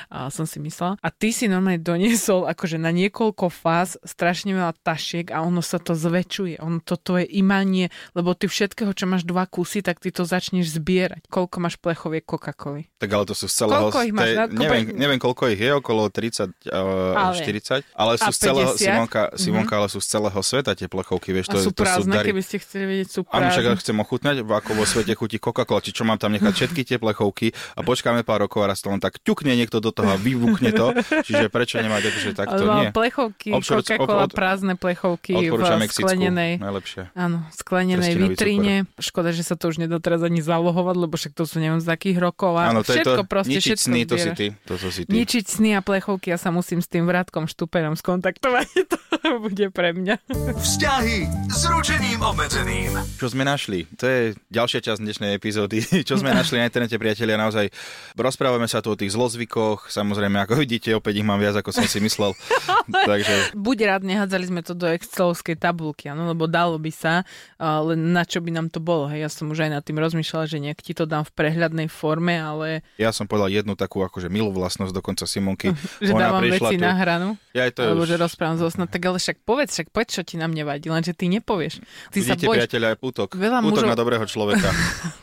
A 0.07 0.31
som 0.31 0.47
si 0.47 0.57
myslela. 0.63 0.95
A 1.03 1.09
ty 1.11 1.35
si 1.35 1.51
normálne 1.51 1.83
doniesol 1.83 2.47
akože 2.47 2.79
na 2.79 2.89
niekoľko 2.95 3.51
fáz 3.51 3.99
strašne 4.07 4.55
veľa 4.55 4.73
tašiek 4.81 5.29
a 5.35 5.43
ono 5.43 5.59
sa 5.59 5.77
to 5.77 5.93
zväčšuje. 5.93 6.63
Ono 6.63 6.79
toto 6.79 7.19
je 7.19 7.27
imanie, 7.27 7.91
lebo 8.15 8.31
ty 8.33 8.47
všetkého, 8.47 8.95
čo 8.95 9.05
máš 9.05 9.27
dva 9.27 9.43
kusy, 9.45 9.83
tak 9.83 9.99
ty 9.99 10.09
to 10.09 10.23
začneš 10.23 10.79
zbierať. 10.79 11.27
Koľko 11.27 11.55
máš 11.59 11.75
plechoviek 11.77 12.23
Coca-Coly? 12.23 12.87
Tak 12.97 13.09
ale 13.11 13.23
to 13.27 13.35
sú 13.35 13.51
z 13.51 13.53
celého... 13.65 13.91
Koľko 13.91 13.99
ich 14.07 14.15
máš? 14.15 14.29
Tej, 14.31 14.55
neviem, 14.55 14.83
neviem, 14.95 15.19
koľko 15.19 15.43
ich 15.51 15.59
je, 15.59 15.71
okolo 15.75 16.07
30, 16.07 16.71
uh, 16.71 17.17
ale, 17.17 17.33
40, 17.35 17.83
ale 17.91 18.11
sú 18.15 18.31
z 18.31 18.39
celého, 18.39 18.71
Simonka, 18.77 19.33
Simonka, 19.41 19.73
mm-hmm. 19.73 19.79
ale 19.81 19.87
sú 19.89 19.99
z 19.99 20.07
celého 20.13 20.41
sveta 20.45 20.71
tie 20.77 20.85
plechovky, 20.85 21.33
vieš. 21.33 21.49
A 21.49 21.57
to, 21.57 21.65
sú 21.65 21.71
prázdne, 21.73 22.13
to 22.13 22.21
sú 22.21 22.27
keby 22.29 22.41
ste 22.45 22.57
chceli 22.61 22.83
vedieť, 22.85 23.07
sú 23.09 23.21
prázdne. 23.25 23.49
A 23.49 23.53
však 23.53 23.65
chcem 23.81 23.97
ochutnať, 23.97 24.35
ako 24.45 24.71
vo 24.77 24.85
svete 24.85 25.13
chutí 25.17 25.37
Coca-Cola, 25.41 25.81
či 25.81 25.91
čo 25.91 26.03
mám 26.05 26.21
tam 26.21 26.31
nechať 26.37 26.53
všetky 26.53 26.81
tie 26.85 26.97
plechovky 27.01 27.57
a 27.73 27.81
počkáme 27.81 28.21
pár 28.21 28.45
rokov 28.45 28.61
a 28.61 28.69
raz 28.69 28.79
to 28.85 28.93
len 28.93 29.01
tak 29.01 29.17
ťukne 29.25 29.57
niekto 29.57 29.81
do 29.81 29.89
toho 29.89 30.13
a 30.13 30.17
vybuchne 30.21 30.71
to, 30.71 30.93
čiže 31.25 31.49
prečo 31.49 31.81
nemať 31.81 32.01
akože 32.13 32.29
takto, 32.37 32.63
nie. 32.79 32.87
Plechovky, 32.93 33.49
Obšor, 33.57 33.81
Coca-Cola, 33.81 34.29
od, 34.29 34.31
prázdne 34.31 34.77
plechovky 34.77 35.49
v 35.49 35.89
sklenenej, 35.89 36.61
najlepšie. 36.61 37.09
Áno, 37.17 37.43
sklenenej 37.55 38.13
vitríne. 38.15 38.75
Škoda, 39.01 39.33
že 39.33 39.41
sa 39.41 39.57
to 39.57 39.71
už 39.71 39.81
nedoteraz 39.81 40.21
ani 40.21 40.43
zalohovať, 40.43 40.95
lebo 40.95 41.13
však 41.17 41.33
to 41.33 41.43
sú 41.47 41.57
neviem 41.57 41.81
z 41.81 41.89
akých 41.89 42.17
rokov. 42.21 42.57
A 42.59 42.71
áno, 42.71 42.85
to 42.85 42.93
všetko 42.93 43.11
je 43.11 43.17
to, 43.17 43.23
proste, 43.25 43.51
ničiť 43.57 43.77
všetko 43.77 43.87
sny, 43.89 44.01
to 44.05 44.15
si 44.15 44.29
ty. 44.35 44.47
To, 44.67 44.73
to 44.77 44.89
si 44.89 45.01
ty. 45.05 45.11
Ničiť 45.11 45.45
sny 45.45 45.69
a 45.77 45.81
plechovky, 45.81 46.33
ja 46.33 46.37
sa 46.39 46.49
musím 46.53 46.79
s 46.79 46.87
tým 46.87 47.05
vrátkom 47.07 47.45
štuperom 47.49 47.95
skontaktovať. 47.97 48.67
to 48.91 48.97
to 49.31 49.39
bude 49.39 49.71
pre 49.71 49.95
mňa. 49.95 50.19
Vzťahy 50.59 51.23
s 51.47 51.63
ručením 51.71 52.19
obmedzeným. 52.19 52.99
Čo 53.15 53.31
sme 53.31 53.47
našli? 53.47 53.87
To 53.95 54.03
je 54.03 54.35
ďalšia 54.51 54.83
časť 54.83 54.99
dnešnej 54.99 55.31
epizódy. 55.39 55.79
Čo 56.07 56.19
sme 56.19 56.35
našli 56.35 56.59
na 56.59 56.67
internete, 56.67 56.99
priatelia, 56.99 57.39
naozaj 57.39 57.71
rozprávame 58.19 58.67
sa 58.67 58.83
tu 58.83 58.91
o 58.91 58.99
tých 58.99 59.15
zlozvykoch. 59.15 59.87
Samozrejme, 59.87 60.35
ako 60.43 60.59
vidíte, 60.59 60.91
opäť 60.91 61.23
ich 61.23 61.27
mám 61.27 61.39
viac, 61.39 61.55
ako 61.55 61.71
som 61.71 61.87
si 61.87 62.03
myslel. 62.03 62.35
Takže... 63.07 63.55
Buď 63.55 63.77
rád, 63.87 64.03
nehádzali 64.03 64.51
sme 64.51 64.61
to 64.67 64.75
do 64.75 64.91
excelovskej 64.91 65.55
tabulky, 65.55 66.11
ano, 66.11 66.27
lebo 66.27 66.51
dalo 66.51 66.75
by 66.75 66.91
sa, 66.91 67.23
ale 67.55 67.95
na 67.95 68.27
čo 68.27 68.43
by 68.43 68.51
nám 68.51 68.67
to 68.67 68.83
bolo? 68.83 69.07
Hej? 69.07 69.23
Ja 69.23 69.29
som 69.31 69.47
už 69.47 69.63
aj 69.63 69.79
nad 69.79 69.83
tým 69.87 69.95
rozmýšľala, 69.95 70.43
že 70.51 70.59
nejak 70.59 70.83
ti 70.83 70.91
to 70.91 71.07
dám 71.07 71.23
v 71.23 71.31
prehľadnej 71.39 71.87
forme, 71.87 72.35
ale... 72.35 72.83
Ja 72.99 73.15
som 73.15 73.31
povedal 73.31 73.47
jednu 73.47 73.79
takú 73.79 74.03
akože 74.03 74.27
milú 74.27 74.51
vlastnosť 74.51 74.91
dokonca 74.91 75.23
Simonky. 75.23 75.71
že 76.03 76.11
Ona 76.11 76.19
dávam 76.19 76.43
veci 76.43 76.75
tu- 76.75 76.83
na 76.83 76.99
hranu. 76.99 77.39
Ja 77.55 77.67
aj 77.67 77.79
to 77.79 77.81
Alebo 77.87 78.03
už... 78.03 78.11
že 78.11 78.15
rozprávam 78.19 78.57
zo 78.59 78.67
sna, 78.67 78.87
tak 78.89 79.03
ale 79.07 79.20
však 79.21 79.37
povedz, 79.39 79.71
však 79.71 79.87
povedz, 79.87 80.11
čo 80.11 80.23
ti 80.23 80.35
na 80.35 80.45
mne 80.45 80.65
vadí, 80.65 80.87
lenže 80.87 81.11
ty 81.11 81.25
nepovieš. 81.27 81.79
Ty 82.09 82.19
sa 82.19 82.33
Vidíte, 82.33 82.45
bojíš. 82.45 82.59
priateľa, 82.59 82.87
aj 82.87 82.97
útok. 82.99 83.29
Veľa 83.31 83.57
útok 83.61 83.67
mužov- 83.79 83.87
na 83.87 83.95
dobrého 83.95 84.25
človeka. 84.25 84.69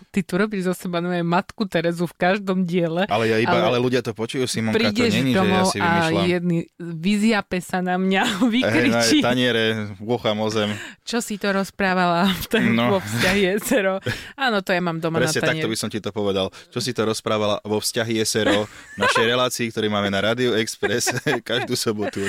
Ty 0.08 0.20
tu 0.22 0.34
robíš 0.34 0.62
zo 0.64 0.74
seba 0.74 0.98
nové 0.98 1.20
matku 1.20 1.62
Terezu 1.64 2.04
v 2.04 2.14
každom 2.14 2.64
diele. 2.64 3.04
Ale, 3.04 3.24
ja 3.26 3.36
iba, 3.36 3.52
Ale 3.52 3.68
ale... 3.68 3.78
ľudia 3.78 4.00
to 4.00 4.10
počujú, 4.10 4.46
Simonka, 4.46 4.88
to 4.88 5.04
není, 5.04 5.30
že 5.30 5.44
ja 5.44 5.62
si 5.64 5.76
a 5.76 5.84
vymýšľam. 5.84 6.24
jedný 6.24 6.58
vyziape 6.78 7.58
sa 7.58 7.78
na 7.78 7.94
mňa, 7.94 8.22
Hej, 8.28 8.40
na 8.40 8.48
vykričí, 8.48 9.16
taniere, 9.20 9.64
búcham 9.96 10.36
o 10.36 10.48
zem. 10.48 10.72
čo 11.02 11.18
si 11.18 11.36
to 11.36 11.50
rozprávala 11.50 12.24
v 12.42 12.46
tom 12.46 12.62
No. 12.70 12.88
vo 12.90 12.98
vzťahi 13.00 13.42
SRO. 13.58 13.98
Áno, 14.34 14.60
to 14.60 14.70
ja 14.70 14.78
mám 14.78 14.96
doma 14.96 15.18
Presne 15.18 15.40
na 15.40 15.46
takto 15.46 15.60
tanieri. 15.60 15.70
by 15.70 15.78
som 15.78 15.88
ti 15.88 15.98
to 15.98 16.10
povedal. 16.10 16.46
Čo 16.68 16.78
si 16.78 16.90
to 16.90 17.02
rozprávala 17.02 17.58
vo 17.60 17.76
vzťahy 17.76 18.16
SRO, 18.22 18.64
našej 18.96 19.24
relácii, 19.26 19.66
ktorý 19.68 19.88
máme 19.88 20.08
na 20.08 20.20
Radio 20.22 20.52
Express 20.54 21.10
každú 21.42 21.74
sobotu. 21.74 22.20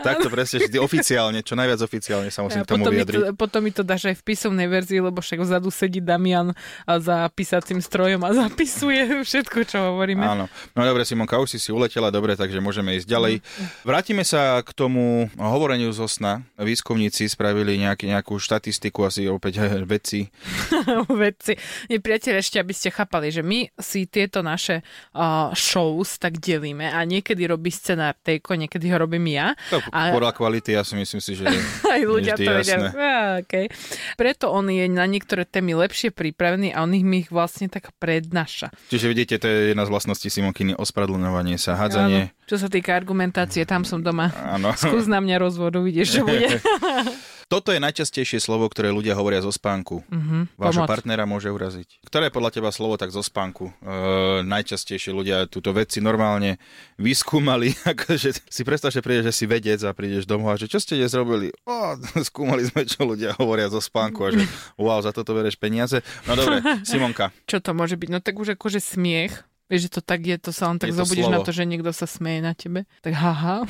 Takto 0.00 0.26
presne, 0.26 0.58
vždy 0.60 0.76
oficiálne, 0.76 1.08
čo 1.40 1.54
najviac 1.54 1.80
oficiálne 1.80 2.28
sa 2.28 2.40
musím 2.40 2.62
Ja, 2.62 2.66
k 2.66 2.70
tomu 2.70 2.82
potom, 2.82 2.92
mi 2.92 2.98
vyjadriť. 3.00 3.18
to, 3.18 3.26
potom 3.34 3.60
mi 3.60 3.72
to 3.72 3.82
dáš 3.82 4.02
aj 4.06 4.16
v 4.18 4.24
písomnej 4.24 4.68
verzii, 4.68 5.00
lebo 5.00 5.18
však 5.18 5.38
vzadu 5.40 5.68
sedí 5.68 5.98
Damian 5.98 6.54
a 6.84 6.92
za 6.98 7.26
písacím 7.28 7.80
strojom 7.80 8.22
a 8.22 8.30
zapisuje 8.46 9.22
všetko, 9.22 9.58
čo 9.64 9.78
hovoríme. 9.90 10.22
Áno. 10.22 10.44
No 10.72 10.80
dobre, 10.82 11.02
Simonka, 11.02 11.36
už 11.36 11.54
si 11.54 11.58
si 11.58 11.70
uletela, 11.70 12.08
dobre, 12.08 12.34
takže 12.34 12.58
môžeme 12.58 12.94
ísť 12.94 13.08
ďalej. 13.08 13.34
Vrátime 13.82 14.22
sa 14.22 14.60
k 14.60 14.70
tomu 14.70 15.00
hovoreniu 15.34 15.90
zo 15.90 16.04
sna. 16.04 16.44
Výskumníci 16.54 17.24
spravili 17.24 17.80
nejaký, 17.80 18.06
nejakú 18.06 18.36
štatistiku, 18.36 19.08
asi 19.08 19.24
opäť 19.26 19.64
vedci. 19.88 20.28
vedci. 21.08 21.56
Nie, 21.88 21.98
priateľ, 21.98 22.38
ešte 22.38 22.60
aby 22.60 22.74
ste 22.76 22.92
chápali, 22.92 23.32
že 23.32 23.40
my 23.40 23.72
si 23.74 24.04
tieto 24.04 24.44
naše 24.44 24.84
uh, 25.14 25.50
shows 25.54 26.20
tak 26.20 26.36
delíme 26.36 26.84
a 26.84 27.00
niekedy 27.02 27.48
robí 27.48 27.72
scenár 27.72 28.12
Tejko, 28.20 28.52
niekedy 28.52 28.92
ho 28.92 29.00
robím 29.00 29.32
ja. 29.32 29.56
To 29.72 29.80
A- 29.88 30.12
podľa 30.12 30.36
kvality, 30.36 30.76
ja 30.76 30.84
si 30.84 30.92
myslím 30.92 31.07
si, 31.16 31.32
že 31.32 31.48
Aj 31.96 32.02
ľudia 32.04 32.36
to 32.36 32.44
vedia. 32.44 32.92
okay. 33.40 33.72
Preto 34.20 34.52
on 34.52 34.68
je 34.68 34.84
na 34.92 35.08
niektoré 35.08 35.48
témy 35.48 35.72
lepšie 35.80 36.12
pripravený 36.12 36.76
a 36.76 36.84
on 36.84 36.92
ich 36.92 37.08
mi 37.08 37.24
ich 37.24 37.32
vlastne 37.32 37.72
tak 37.72 37.88
prednáša. 37.96 38.68
Čiže 38.92 39.06
vidíte, 39.08 39.40
to 39.40 39.48
je 39.48 39.72
jedna 39.72 39.88
z 39.88 39.90
vlastností 39.96 40.28
Simonkiny, 40.28 40.76
ospravedlňovanie 40.76 41.56
sa, 41.56 41.80
hádzanie. 41.80 42.28
Áno. 42.28 42.44
Čo 42.44 42.56
sa 42.60 42.68
týka 42.68 42.92
argumentácie, 42.92 43.64
tam 43.64 43.88
som 43.88 44.04
doma. 44.04 44.28
Áno. 44.36 44.76
Skús 44.76 45.08
na 45.08 45.24
mňa 45.24 45.40
rozvod, 45.40 45.72
uvidíš, 45.80 46.20
čo 46.20 46.22
bude. 46.28 46.60
Toto 47.48 47.72
je 47.72 47.80
najčastejšie 47.80 48.44
slovo, 48.44 48.68
ktoré 48.68 48.92
ľudia 48.92 49.16
hovoria 49.16 49.40
zo 49.40 49.48
spánku. 49.48 50.04
Mhm, 50.12 50.60
Vášho 50.60 50.84
pomoc. 50.84 50.92
partnera 50.92 51.24
môže 51.24 51.48
uraziť. 51.48 52.04
Ktoré 52.04 52.28
je 52.28 52.36
podľa 52.36 52.52
teba 52.52 52.68
slovo 52.68 53.00
tak 53.00 53.08
zo 53.08 53.24
spánku? 53.24 53.72
E, 53.72 54.44
najčastejšie 54.44 55.16
ľudia 55.16 55.48
túto 55.48 55.72
veci 55.72 56.04
normálne 56.04 56.60
vyskúmali. 57.00 57.72
Akože 57.96 58.36
si 58.36 58.62
predstav, 58.68 58.92
že 58.92 59.00
prídeš, 59.00 59.32
že 59.32 59.34
si 59.34 59.44
vedec 59.48 59.80
a 59.80 59.96
prídeš 59.96 60.28
domov 60.28 60.52
a 60.52 60.60
že 60.60 60.68
čo 60.68 60.76
ste 60.76 61.00
dnes 61.00 61.16
robili? 61.16 61.48
O, 61.64 61.96
skúmali 62.28 62.68
sme, 62.68 62.84
čo 62.84 63.08
ľudia 63.08 63.32
hovoria 63.40 63.72
zo 63.72 63.80
spánku 63.80 64.28
a 64.28 64.36
že 64.36 64.44
wow, 64.76 65.00
za 65.00 65.16
toto 65.16 65.32
bereš 65.32 65.56
peniaze. 65.56 66.04
No 66.28 66.36
dobre, 66.36 66.60
Simonka. 66.88 67.32
Čo 67.48 67.64
to 67.64 67.72
môže 67.72 67.96
byť? 67.96 68.08
No 68.12 68.20
tak 68.20 68.36
už 68.36 68.60
akože 68.60 68.76
smiech. 68.76 69.47
Vieš, 69.68 69.80
že 69.88 69.90
to 69.94 70.00
tak 70.00 70.24
je, 70.24 70.36
to 70.40 70.48
sa 70.48 70.72
len 70.72 70.80
tak 70.80 70.90
Je 70.90 70.96
zobudíš 70.96 71.28
na 71.28 71.44
to, 71.44 71.52
že 71.52 71.68
niekto 71.68 71.92
sa 71.92 72.08
smeje 72.08 72.40
na 72.40 72.56
tebe. 72.56 72.88
Tak 73.04 73.12
haha. 73.12 73.68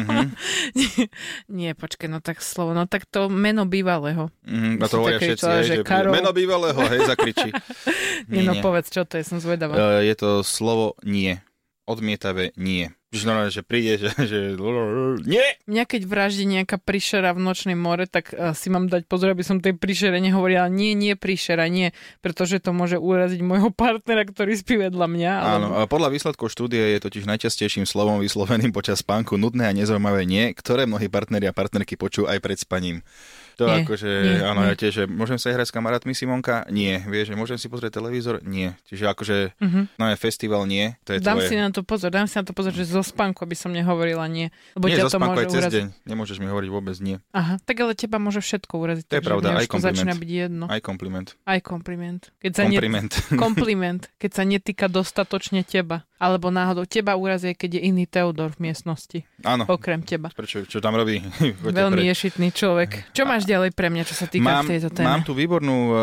Mhm. 0.00 0.32
nie, 0.80 1.04
nie, 1.52 1.70
počkaj, 1.76 2.08
no 2.08 2.24
tak 2.24 2.40
slovo. 2.40 2.72
No 2.72 2.88
tak 2.88 3.04
to 3.04 3.28
meno 3.28 3.68
bývalého. 3.68 4.32
Mm, 4.48 4.80
a 4.80 4.86
to 4.88 4.96
hovoria 5.04 5.20
všetci, 5.20 5.44
kričala, 5.44 5.54
hej, 5.60 5.68
že 5.68 5.74
Karol- 5.84 6.16
meno 6.16 6.32
bývalého, 6.32 6.80
hej, 6.88 7.00
zakričí. 7.04 7.52
Nie, 8.32 8.44
no 8.48 8.52
povedz, 8.60 8.88
čo 8.92 9.04
to 9.04 9.16
je, 9.20 9.24
som 9.24 9.40
zvedavá. 9.40 10.00
E, 10.00 10.08
je 10.08 10.14
to 10.16 10.40
slovo 10.40 10.96
nie. 11.04 11.36
Odmietavé 11.84 12.52
nie. 12.56 12.92
Že 13.10 13.26
normálne, 13.26 13.50
že 13.50 13.66
príde, 13.66 13.98
že, 13.98 14.14
že 14.14 14.54
nie. 15.26 15.42
Mňa 15.66 15.82
keď 15.82 16.02
vraždí 16.06 16.46
nejaká 16.46 16.78
príšera 16.78 17.34
v 17.34 17.42
nočnej 17.42 17.74
more, 17.74 18.06
tak 18.06 18.30
uh, 18.30 18.54
si 18.54 18.70
mám 18.70 18.86
dať 18.86 19.10
pozor, 19.10 19.34
aby 19.34 19.42
som 19.42 19.58
tej 19.58 19.74
príšere 19.74 20.22
nehovorila 20.22 20.70
nie, 20.70 20.94
nie, 20.94 21.18
príšera, 21.18 21.66
nie, 21.66 21.90
pretože 22.22 22.62
to 22.62 22.70
môže 22.70 23.02
uraziť 23.02 23.42
môjho 23.42 23.74
partnera, 23.82 24.22
ktorý 24.22 24.54
spí 24.54 24.78
vedľa 24.78 25.06
mňa. 25.10 25.32
Áno, 25.42 25.68
a 25.82 25.90
podľa 25.90 26.14
výsledkov 26.14 26.54
štúdie 26.54 26.94
je 26.94 27.02
totiž 27.02 27.26
najčastejším 27.26 27.82
slovom 27.82 28.22
vysloveným 28.22 28.70
počas 28.70 29.02
spánku 29.02 29.34
nudné 29.34 29.66
a 29.66 29.74
nezaujímavé 29.74 30.22
nie, 30.22 30.54
ktoré 30.54 30.86
mnohí 30.86 31.10
partneri 31.10 31.50
a 31.50 31.56
partnerky 31.56 31.98
počujú 31.98 32.30
aj 32.30 32.38
pred 32.38 32.62
spaním. 32.62 33.02
To 33.60 33.68
Nie, 33.68 33.84
akože, 33.84 34.08
nie, 34.08 34.40
áno, 34.40 34.64
nie. 34.64 34.72
ja 34.72 34.74
tiež, 34.74 34.92
že 34.94 35.04
môžem 35.04 35.36
sa 35.36 35.52
hrať 35.52 35.68
s 35.68 35.74
kamarátmi 35.74 36.10
Simonka? 36.10 36.64
Nie. 36.68 37.04
Vieš, 37.04 37.28
že 37.28 37.36
môžem 37.36 37.54
si 37.54 37.68
pozrieť 37.68 38.00
televízor? 38.00 38.40
Nie. 38.40 38.72
Čiže 38.88 39.04
akože, 39.06 39.36
Mhm. 39.60 39.80
no 39.94 40.04
je 40.06 40.16
festival? 40.16 40.64
Nie. 40.64 40.96
To 41.04 41.12
je 41.12 41.20
Dám 41.20 41.36
tvoje. 41.36 41.46
si 41.46 41.54
na 41.54 41.68
to 41.68 41.80
pozor, 41.82 42.08
dám 42.08 42.24
si 42.24 42.34
na 42.34 42.42
to 42.42 42.50
pozor, 42.50 42.72
že 42.72 42.88
zo 42.88 43.04
spánku, 43.04 43.36
aby 43.38 43.52
som 43.52 43.68
nehovorila 43.68 44.24
nie. 44.26 44.48
Lebo 44.72 44.88
nie, 44.88 44.96
zo 44.96 45.06
to 45.06 45.20
spánku 45.20 45.36
aj 45.36 45.46
cez 45.46 45.60
uraziť. 45.60 45.74
deň. 45.76 45.86
Nemôžeš 46.06 46.36
mi 46.36 46.48
hovoriť 46.48 46.70
vôbec 46.70 46.96
nie. 46.98 47.20
Aha, 47.30 47.60
tak 47.60 47.76
ale 47.78 47.92
teba 47.92 48.16
môže 48.16 48.40
všetko 48.40 48.72
uraziť. 48.74 49.04
To 49.06 49.14
je 49.14 49.22
pravda, 49.22 49.48
aj 49.52 49.68
kompliment. 49.68 49.92
začína 49.92 50.14
byť 50.16 50.30
jedno. 50.30 50.64
Aj 50.64 50.80
kompliment. 50.80 51.28
Aj 51.44 51.60
kompliment. 51.60 52.22
Keď 52.38 52.50
sa 52.50 52.62
ne... 52.64 52.72
Kompliment. 52.72 53.12
kompliment, 53.36 54.02
keď 54.16 54.30
sa 54.32 54.42
netýka 54.42 54.88
dostatočne 54.88 55.60
teba. 55.62 56.08
Alebo 56.20 56.52
náhodou 56.52 56.84
teba 56.84 57.16
urazí, 57.16 57.56
keď 57.56 57.80
je 57.80 57.88
iný 57.88 58.04
Teodor 58.04 58.52
v 58.52 58.68
miestnosti. 58.68 59.24
Áno. 59.40 59.64
Okrem 59.64 60.04
teba. 60.04 60.28
Prečo, 60.28 60.68
čo 60.68 60.84
tam 60.84 60.92
robí? 60.92 61.24
Veľmi 61.64 62.04
ješitný 62.12 62.52
človek. 62.52 63.08
Čo 63.16 63.24
máš 63.24 63.48
ďalej 63.48 63.72
pre 63.72 63.88
mňa, 63.88 64.04
čo 64.04 64.12
sa 64.12 64.28
týka 64.28 64.44
mám, 64.44 64.68
tejto 64.68 64.92
téme? 64.92 65.08
mám 65.08 65.24
tu 65.24 65.32
výbornú 65.32 65.78
uh, 65.88 65.98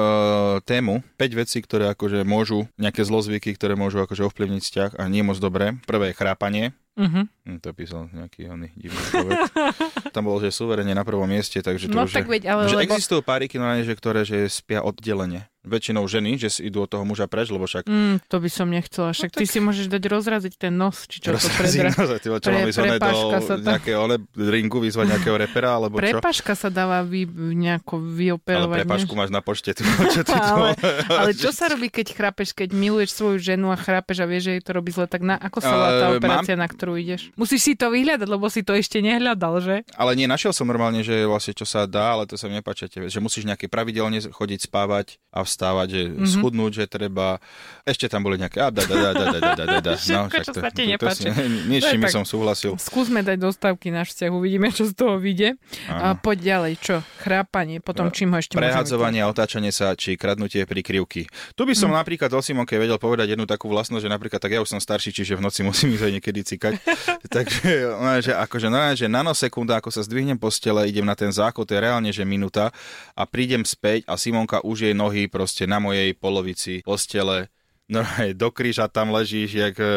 tému, 0.66 1.06
5 1.22 1.42
vecí, 1.46 1.62
ktoré 1.62 1.94
akože 1.94 2.26
môžu, 2.26 2.66
nejaké 2.82 3.06
zlozvyky, 3.06 3.54
ktoré 3.54 3.78
môžu 3.78 4.02
akože 4.02 4.26
ovplyvniť 4.26 4.62
vzťah 4.66 4.92
a 4.98 5.06
nie 5.06 5.22
moc 5.22 5.38
dobré. 5.38 5.78
Prvé 5.86 6.12
je 6.12 6.18
chrápanie. 6.18 6.74
Uh-huh. 6.98 7.30
Hm, 7.46 7.58
to 7.58 7.70
písal 7.72 8.10
nejaký 8.10 8.50
oný 8.50 8.74
divný 8.74 8.98
človek. 9.08 9.38
Tam 10.16 10.24
bol, 10.24 10.38
že 10.38 10.50
suverene 10.50 10.92
na 10.92 11.02
prvom 11.02 11.24
mieste, 11.24 11.58
takže 11.58 11.86
to 11.86 11.94
No 11.94 12.04
už 12.04 12.12
tak 12.12 12.26
veď, 12.26 12.44
ale 12.48 12.62
že 12.66 12.76
lebo... 12.76 12.90
existujú 12.92 13.22
páriky, 13.22 13.56
no, 13.56 13.70
že, 13.78 13.94
ktoré 13.94 14.22
že 14.22 14.50
spia 14.50 14.82
oddelenie. 14.82 15.46
Väčšinou 15.60 16.08
ženy, 16.08 16.40
že 16.40 16.48
si 16.50 16.62
idú 16.64 16.80
od 16.80 16.88
toho 16.88 17.04
muža 17.04 17.28
preč, 17.28 17.48
lebo 17.48 17.68
však 17.68 17.86
Mm, 17.86 18.24
to 18.24 18.40
by 18.40 18.48
som 18.48 18.68
nechcela. 18.68 19.12
Však 19.12 19.30
ty 19.30 19.44
si 19.44 19.60
môžeš 19.60 19.88
dať 19.88 20.00
rozraziť 20.02 20.54
ten 20.56 20.72
nos, 20.72 21.04
či 21.06 21.20
čo 21.20 21.30
to 21.30 21.38
Rozrazí 21.38 21.78
predra... 21.78 21.92
naozaj, 21.94 22.18
tyba, 22.18 22.38
čo 22.38 22.50
pre- 22.50 22.56
oné 22.56 22.98
do 22.98 23.12
sa 23.38 23.54
tam. 23.54 23.68
nejakého 23.68 24.00
ole, 24.00 24.16
ringu 24.34 24.80
vyzvať 24.80 25.06
nejakého 25.10 25.36
repera, 25.38 25.76
alebo 25.76 26.00
čo? 26.00 26.18
Prepaška 26.18 26.56
sa 26.56 26.72
dáva 26.72 27.04
vy, 27.04 27.28
nejako 27.54 28.00
Ale 28.00 28.08
vyoperovať. 28.16 28.78
prepašku 28.82 29.12
než- 29.12 29.20
máš 29.20 29.30
na 29.30 29.42
počte. 29.44 29.70
Ty, 29.72 29.82
čo 29.84 30.22
ty 30.24 30.32
to... 30.40 30.40
ale, 30.40 30.70
ale 31.06 31.30
čo 31.36 31.52
sa 31.58 31.68
robí, 31.68 31.88
keď 31.90 32.08
chrápeš, 32.12 32.56
keď 32.56 32.72
miluješ 32.72 33.12
svoju 33.12 33.38
ženu 33.38 33.68
a 33.68 33.76
chrápeš 33.76 34.18
a 34.18 34.26
vieš, 34.26 34.48
že 34.48 34.52
jej 34.56 34.64
to 34.64 34.72
robí 34.72 34.90
zle, 34.90 35.04
tak 35.06 35.20
na, 35.20 35.36
ako 35.36 35.58
sa 35.60 35.68
volá 35.70 35.90
tá 35.92 36.06
Eh, 36.08 36.16
operácia, 36.16 36.56
na 36.56 36.64
ktorú 36.66 36.87
ideš? 36.94 37.34
Musíš 37.34 37.62
si 37.62 37.74
to 37.74 37.90
vyhľadať, 37.90 38.24
lebo 38.24 38.46
si 38.46 38.62
to 38.62 38.72
ešte 38.72 39.02
nehľadal, 39.02 39.58
že? 39.58 39.76
Ale 39.92 40.14
nie, 40.14 40.24
našiel 40.24 40.54
som 40.54 40.64
normálne, 40.64 41.02
že 41.02 41.26
vlastne 41.26 41.52
čo 41.52 41.66
sa 41.66 41.84
dá, 41.84 42.14
ale 42.14 42.24
to 42.24 42.38
sa 42.38 42.46
mi 42.46 42.56
nepáči, 42.56 42.86
že 42.88 43.18
musíš 43.18 43.44
nejaké 43.44 43.66
pravidelne 43.66 44.22
chodiť 44.22 44.60
spávať 44.64 45.18
a 45.30 45.42
vstávať, 45.42 45.88
že 45.90 45.98
Mhm. 45.98 46.12
mm-hmm. 46.14 46.30
schudnúť, 46.30 46.72
že 46.74 46.86
treba. 46.86 47.42
Ešte 47.84 48.06
tam 48.06 48.22
boli 48.22 48.38
nejaké... 48.38 48.60
A, 48.60 48.70
da, 48.70 48.82
da, 48.82 48.96
da, 48.96 49.10
da, 49.10 49.26
da, 49.26 49.40
da, 49.42 49.52
da, 49.52 49.66
da, 49.66 49.78
da. 49.82 49.94
Všetko, 50.30 50.38
čo 50.44 50.54
to- 50.54 50.62
sa 50.62 50.70
ti 50.70 50.84
nepáči. 50.86 51.26
si- 51.26 51.66
Nič, 51.66 51.82
To 51.82 51.88
je 51.88 51.92
čím 51.92 52.00
by 52.00 52.08
tak. 52.08 52.14
som 52.14 52.24
súhlasil. 52.24 52.72
Skúsme 52.78 53.20
dať 53.20 53.38
dostavky 53.40 53.90
na 53.90 54.04
vzťah, 54.04 54.30
uvidíme, 54.30 54.70
čo 54.70 54.86
z 54.86 54.94
toho 54.94 55.18
vyjde. 55.18 55.56
A 55.88 56.14
poď 56.14 56.38
ďalej, 56.48 56.74
čo? 56.78 56.96
Chrápanie, 57.18 57.80
potom 57.80 58.08
čím 58.10 58.30
ho 58.30 58.38
ešte 58.38 58.54
môžeme... 58.54 58.70
Prehadzovanie 58.70 59.20
a 59.20 59.28
otáčanie 59.28 59.70
sa, 59.70 59.94
či 59.94 60.14
kradnutie 60.14 60.64
prikryvky. 60.64 61.26
Tu 61.54 61.62
by 61.64 61.74
som 61.74 61.90
napríklad 61.90 62.30
o 62.30 62.40
Simonke 62.40 62.76
vedel 62.76 62.98
povedať 62.98 63.34
jednu 63.34 63.44
takú 63.44 63.66
vlastnosť, 63.68 64.04
že 64.04 64.10
napríklad, 64.10 64.38
tak 64.38 64.52
ja 64.52 64.60
už 64.60 64.70
som 64.70 64.78
starší, 64.78 65.10
čiže 65.12 65.34
v 65.34 65.42
noci 65.42 65.64
musím 65.64 65.92
ísť 65.92 66.04
aj 66.04 66.14
niekedy 66.14 66.40
cikať. 66.46 66.74
Takže 67.36 67.92
ona, 67.94 68.22
že 68.22 68.34
akože, 68.34 68.68
no, 68.70 68.80
že 68.94 69.08
nanosekunda, 69.10 69.80
ako 69.82 69.90
sa 69.90 70.06
zdvihnem 70.06 70.38
po 70.38 70.54
stele, 70.54 70.88
idem 70.88 71.06
na 71.06 71.18
ten 71.18 71.30
záchod, 71.30 71.68
je 71.68 71.80
reálne, 71.80 72.12
že 72.14 72.24
minúta 72.24 72.72
a 73.18 73.24
prídem 73.28 73.66
späť 73.66 74.06
a 74.08 74.16
Simonka 74.16 74.64
už 74.64 74.90
jej 74.90 74.96
nohy 74.96 75.28
proste 75.28 75.66
na 75.66 75.82
mojej 75.82 76.14
polovici 76.16 76.86
postele 76.86 77.50
normálne 77.88 78.36
do 78.42 78.50
kríža 78.52 78.92
tam 78.92 79.16
ležíš, 79.16 79.50
jak 79.56 79.76
e, 79.80 79.88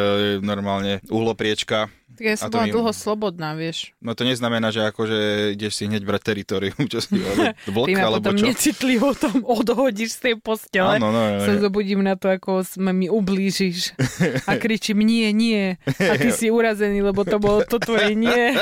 normálne 0.41 1.03
uhlopriečka 1.11 1.91
Tak 2.17 2.25
ja 2.25 2.35
som 2.37 2.51
bola 2.51 2.67
im- 2.69 2.75
dlho 2.75 2.93
slobodná, 2.93 3.55
vieš. 3.55 3.95
No 4.03 4.13
to 4.13 4.27
neznamená, 4.27 4.69
že 4.71 4.85
akože 4.85 5.53
ideš 5.55 5.73
si 5.79 5.89
hneď 5.89 6.03
brať 6.05 6.23
teritorium, 6.33 6.85
čo 6.91 7.01
si 7.01 7.17
ma 7.21 7.55
alebo 8.01 8.31
potom 8.31 8.37
čo. 8.37 8.47
necitlivo 8.51 9.15
tam 9.17 9.41
odhodíš 9.61 10.17
z 10.17 10.21
tej 10.21 10.35
postele. 10.41 10.99
Áno, 11.01 11.11
no, 11.11 11.21
no, 11.21 11.45
sa 11.45 11.57
no. 11.57 11.61
zobudím 11.65 12.05
na 12.05 12.19
to, 12.19 12.29
ako 12.29 12.65
mi 12.81 13.09
ublížiš 13.09 13.97
a 14.51 14.57
kričím 14.61 15.01
nie, 15.01 15.31
nie 15.33 15.79
a 15.87 16.15
ty 16.21 16.29
si 16.35 16.53
urazený, 16.53 17.01
lebo 17.05 17.25
to 17.25 17.41
bolo 17.41 17.65
to 17.65 17.81
tvoje 17.81 18.13
nie. 18.13 18.57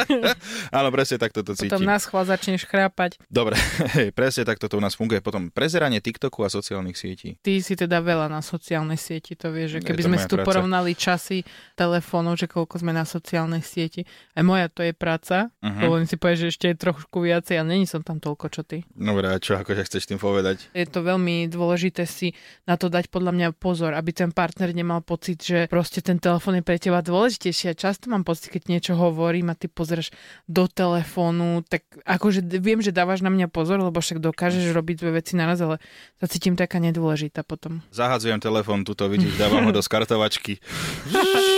Áno, 0.70 0.88
presne 0.94 1.18
takto 1.18 1.42
to 1.42 1.54
Potom 1.54 1.82
cítim. 1.82 1.88
na 1.88 1.98
schvál 1.98 2.24
začneš 2.28 2.62
chrápať. 2.68 3.18
Dobre, 3.26 3.58
hej, 3.96 4.14
presne 4.14 4.44
takto 4.46 4.68
to 4.70 4.78
u 4.78 4.82
nás 4.82 4.94
funguje. 4.94 5.18
Potom 5.18 5.50
prezeranie 5.50 5.98
TikToku 5.98 6.44
a 6.44 6.48
sociálnych 6.52 6.94
sietí. 6.94 7.34
Ty 7.40 7.58
si 7.58 7.74
teda 7.74 7.98
veľa 7.98 8.30
na 8.30 8.40
sociálnej 8.44 8.98
sieti, 8.98 9.34
to 9.34 9.50
vieš, 9.50 9.78
že 9.78 9.86
keby 9.86 10.02
sme 10.04 10.16
si 10.18 10.26
tu 10.30 10.36
práca. 10.38 10.48
porovnali 10.48 10.92
časy 10.94 11.42
telefónov, 11.74 12.38
že 12.38 12.46
koľko 12.46 12.80
sme 12.80 12.92
na 12.94 13.02
sociálnej 13.38 13.62
sieti. 13.62 14.02
Aj 14.34 14.42
moja 14.42 14.66
to 14.66 14.82
je 14.82 14.90
práca, 14.90 15.54
Mhm. 15.60 15.78
dovolím 15.78 16.04
si 16.04 16.16
povedať, 16.16 16.38
že 16.40 16.48
ešte 16.50 16.66
je 16.68 16.76
trošku 16.76 17.18
viacej, 17.20 17.54
ale 17.54 17.68
není 17.70 17.86
som 17.86 18.02
tam 18.02 18.18
toľko, 18.18 18.46
čo 18.48 18.62
ty. 18.62 18.82
Dobre, 18.90 19.26
a 19.26 19.38
čo 19.38 19.54
akože 19.54 19.86
chceš 19.86 20.04
tým 20.04 20.18
povedať? 20.18 20.66
Je 20.72 20.82
to 20.84 21.00
veľmi 21.00 21.46
dôležité 21.46 22.02
si 22.02 22.34
na 22.64 22.74
to 22.74 22.88
dať 22.88 23.06
podľa 23.08 23.30
mňa 23.30 23.48
pozor, 23.54 23.94
aby 23.94 24.10
ten 24.10 24.30
partner 24.30 24.72
nemal 24.72 24.98
pocit, 25.00 25.38
že 25.38 25.58
proste 25.66 26.00
ten 26.00 26.18
telefón 26.18 26.58
je 26.58 26.64
pre 26.64 26.76
teba 26.76 26.98
dôležitejší. 26.98 27.70
A 27.70 27.78
často 27.78 28.08
mám 28.08 28.22
pocit, 28.22 28.48
keď 28.48 28.66
niečo 28.68 28.92
hovorím 28.92 29.48
a 29.48 29.54
ty 29.54 29.68
pozrieš 29.68 30.10
do 30.44 30.66
telefónu, 30.66 31.62
tak 31.62 31.86
akože 32.02 32.42
viem, 32.58 32.80
že 32.80 32.90
dávaš 32.90 33.20
na 33.20 33.30
mňa 33.30 33.46
pozor, 33.48 33.78
lebo 33.78 33.94
však 33.96 34.18
dokážeš 34.18 34.72
robiť 34.72 34.96
dve 34.98 35.10
veci 35.16 35.38
naraz, 35.38 35.60
ale 35.60 35.78
sa 36.16 36.26
cítim 36.26 36.58
taká 36.58 36.80
nedôležitá 36.80 37.44
potom. 37.44 37.86
Zahadzujem 37.94 38.40
telefón, 38.40 38.82
tuto 38.82 39.06
vidíš, 39.06 39.36
dávam 39.36 39.62
ho 39.62 39.70
do 39.70 39.78
skartovačky. 39.78 40.58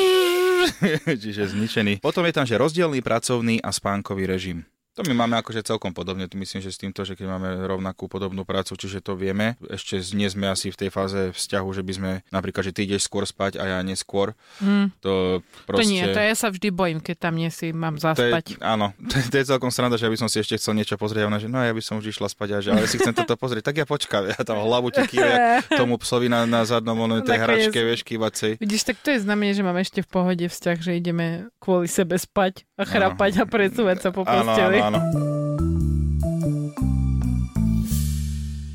Čiže 1.23 1.53
zničený. 1.55 2.03
Potom 2.03 2.25
je 2.27 2.35
tam, 2.35 2.47
že 2.47 2.61
rozdielný 2.61 3.01
pracovný 3.01 3.61
a 3.61 3.71
spánkový 3.71 4.25
režim. 4.27 4.67
To 4.99 5.07
my 5.07 5.15
máme 5.15 5.39
akože 5.39 5.63
celkom 5.63 5.95
podobne, 5.95 6.27
myslím, 6.27 6.61
že 6.61 6.75
s 6.75 6.83
týmto, 6.83 7.07
že 7.07 7.15
keď 7.15 7.27
máme 7.39 7.49
rovnakú 7.69 8.11
podobnú 8.11 8.43
prácu, 8.43 8.75
čiže 8.75 8.99
to 8.99 9.15
vieme. 9.15 9.55
Ešte 9.71 10.03
nie 10.19 10.27
sme 10.27 10.51
asi 10.51 10.75
v 10.75 10.81
tej 10.87 10.91
fáze 10.91 11.31
vzťahu, 11.31 11.69
že 11.71 11.83
by 11.87 11.93
sme 11.95 12.11
napríklad, 12.35 12.67
že 12.67 12.75
ty 12.75 12.89
ideš 12.89 13.07
skôr 13.07 13.23
spať 13.23 13.63
a 13.63 13.65
ja 13.71 13.79
neskôr. 13.87 14.35
Mm. 14.59 14.91
To 15.05 15.11
To 15.11 15.43
proste... 15.67 15.91
nie, 15.91 16.03
to 16.03 16.19
ja 16.19 16.35
sa 16.35 16.51
vždy 16.51 16.69
bojím, 16.75 16.99
keď 16.99 17.31
tam 17.31 17.35
nie 17.39 17.51
si 17.53 17.71
mám 17.71 17.99
To 17.99 18.11
zaspať. 18.11 18.57
je, 18.57 18.63
áno, 18.63 18.91
to 19.11 19.15
je, 19.19 19.25
to 19.31 19.37
je 19.39 19.45
celkom 19.47 19.71
sranda, 19.71 19.95
že 19.95 20.07
ja 20.09 20.13
by 20.13 20.19
som 20.19 20.29
si 20.31 20.43
ešte 20.43 20.59
chcel 20.59 20.75
niečo 20.75 20.99
pozrieť 20.99 21.27
a 21.27 21.29
ona, 21.31 21.39
že 21.39 21.47
no 21.47 21.63
ja 21.63 21.71
by 21.71 21.83
som 21.83 22.03
už 22.03 22.11
išla 22.11 22.27
spať 22.27 22.49
a 22.55 22.59
že 22.59 22.71
ale 22.75 22.91
si 22.91 22.99
chcem 22.99 23.15
toto 23.15 23.35
pozrieť, 23.39 23.71
tak 23.71 23.77
ja 23.79 23.87
počkám, 23.87 24.27
ja 24.33 24.41
tam 24.43 24.59
hlavu 24.59 24.91
ti 24.91 25.03
kýve, 25.07 25.31
tomu 25.81 25.99
psovi 26.03 26.27
na, 26.27 26.47
na 26.47 26.67
zadnom 26.67 26.97
ono, 26.99 27.23
tej 27.23 27.39
hračke, 27.39 27.79
vieš, 27.79 28.03
kývacej. 28.03 28.59
Vidíš, 28.59 28.91
tak 28.91 28.97
to 29.03 29.15
je 29.15 29.23
znamenie, 29.23 29.55
že 29.55 29.63
máme 29.63 29.83
ešte 29.83 30.01
v 30.03 30.09
pohode 30.11 30.47
vzťah, 30.47 30.79
že 30.83 30.99
ideme 30.99 31.51
kvôli 31.63 31.87
sebe 31.87 32.17
spať 32.17 32.65
a 32.81 32.85
chrápať 32.85 33.33
a 33.41 33.45
presúvať 33.45 33.99
sa 34.01 34.09
po 34.09 34.25
Áno, 34.25 34.49
posteli. 34.49 34.81
áno, 34.81 34.97
áno. 34.97 35.01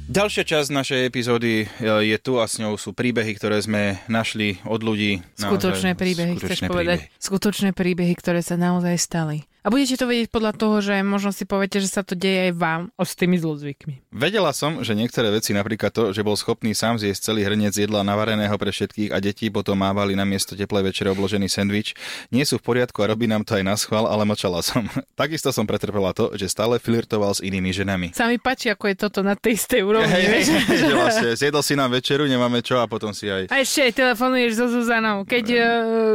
Ďalšia 0.05 0.47
časť 0.47 0.69
našej 0.71 1.01
epizódy 1.03 1.53
e, 1.59 1.83
je 1.83 2.17
tu 2.23 2.39
a 2.39 2.47
s 2.47 2.55
ňou 2.55 2.79
sú 2.79 2.95
príbehy, 2.95 3.35
ktoré 3.35 3.59
sme 3.59 3.99
našli 4.07 4.63
od 4.63 4.79
ľudí. 4.79 5.19
Skutočné 5.35 5.91
Naozaj, 5.91 5.99
príbehy, 5.99 6.31
chceš 6.37 6.39
skutočné 6.55 6.67
povedať? 6.71 6.99
príbehy. 7.03 7.19
Skutočné 7.19 7.69
príbehy, 7.75 8.13
ktoré 8.15 8.39
sa 8.39 8.55
naozaj 8.55 8.95
stali. 8.95 9.43
A 9.65 9.73
budete 9.73 9.97
to 9.97 10.05
vedieť 10.05 10.29
podľa 10.29 10.53
toho, 10.53 10.77
že 10.77 11.01
možno 11.01 11.33
si 11.33 11.41
poviete, 11.41 11.81
že 11.81 11.89
sa 11.89 12.05
to 12.05 12.13
deje 12.13 12.53
aj 12.53 12.53
vám 12.53 12.81
o 12.93 13.01
s 13.01 13.17
tými 13.17 13.41
zlozvykmi. 13.41 14.13
Vedela 14.13 14.53
som, 14.53 14.85
že 14.85 14.93
niektoré 14.93 15.33
veci, 15.33 15.57
napríklad 15.57 15.89
to, 15.89 16.03
že 16.13 16.21
bol 16.21 16.37
schopný 16.37 16.77
sám 16.77 17.01
zjesť 17.01 17.33
celý 17.33 17.49
hrniec 17.49 17.73
jedla 17.73 18.05
navareného 18.05 18.53
pre 18.61 18.69
všetkých 18.69 19.09
a 19.09 19.17
deti 19.17 19.49
potom 19.49 19.81
mávali 19.81 20.13
na 20.13 20.21
miesto 20.21 20.53
teplej 20.53 20.93
večere 20.93 21.09
obložený 21.09 21.49
sendvič, 21.49 21.97
nie 22.29 22.45
sú 22.45 22.61
v 22.61 22.77
poriadku 22.77 23.01
a 23.01 23.09
robí 23.09 23.25
nám 23.25 23.41
to 23.41 23.57
aj 23.57 23.65
na 23.65 23.73
schvál, 23.73 24.05
ale 24.05 24.21
mlčala 24.21 24.61
som. 24.61 24.85
Takisto 25.17 25.49
som 25.49 25.65
pretrpela 25.65 26.13
to, 26.13 26.37
že 26.37 26.45
stále 26.45 26.77
flirtoval 26.77 27.33
s 27.33 27.41
inými 27.41 27.73
ženami. 27.73 28.13
Sa 28.13 28.29
mi 28.29 28.37
páči, 28.37 28.69
ako 28.69 28.93
je 28.93 28.95
toto 29.01 29.25
na 29.25 29.33
tej 29.33 29.57
istej 29.57 29.81
úrovni. 29.81 30.13
Hej, 30.13 30.25
hej, 30.29 30.43
že 30.77 30.93
vlastne 30.93 31.29
zjedol 31.41 31.65
si 31.65 31.73
nám 31.73 31.89
večeru, 31.89 32.29
nemáme 32.29 32.61
čo 32.61 32.77
a 32.77 32.85
potom 32.85 33.17
si 33.17 33.33
aj... 33.33 33.49
A 33.49 33.65
ešte 33.65 33.89
aj 33.89 33.93
telefonuješ 33.97 34.61
so 34.61 34.69
Zuzanou, 34.69 35.25
keď 35.25 35.45
uh, 35.57 35.65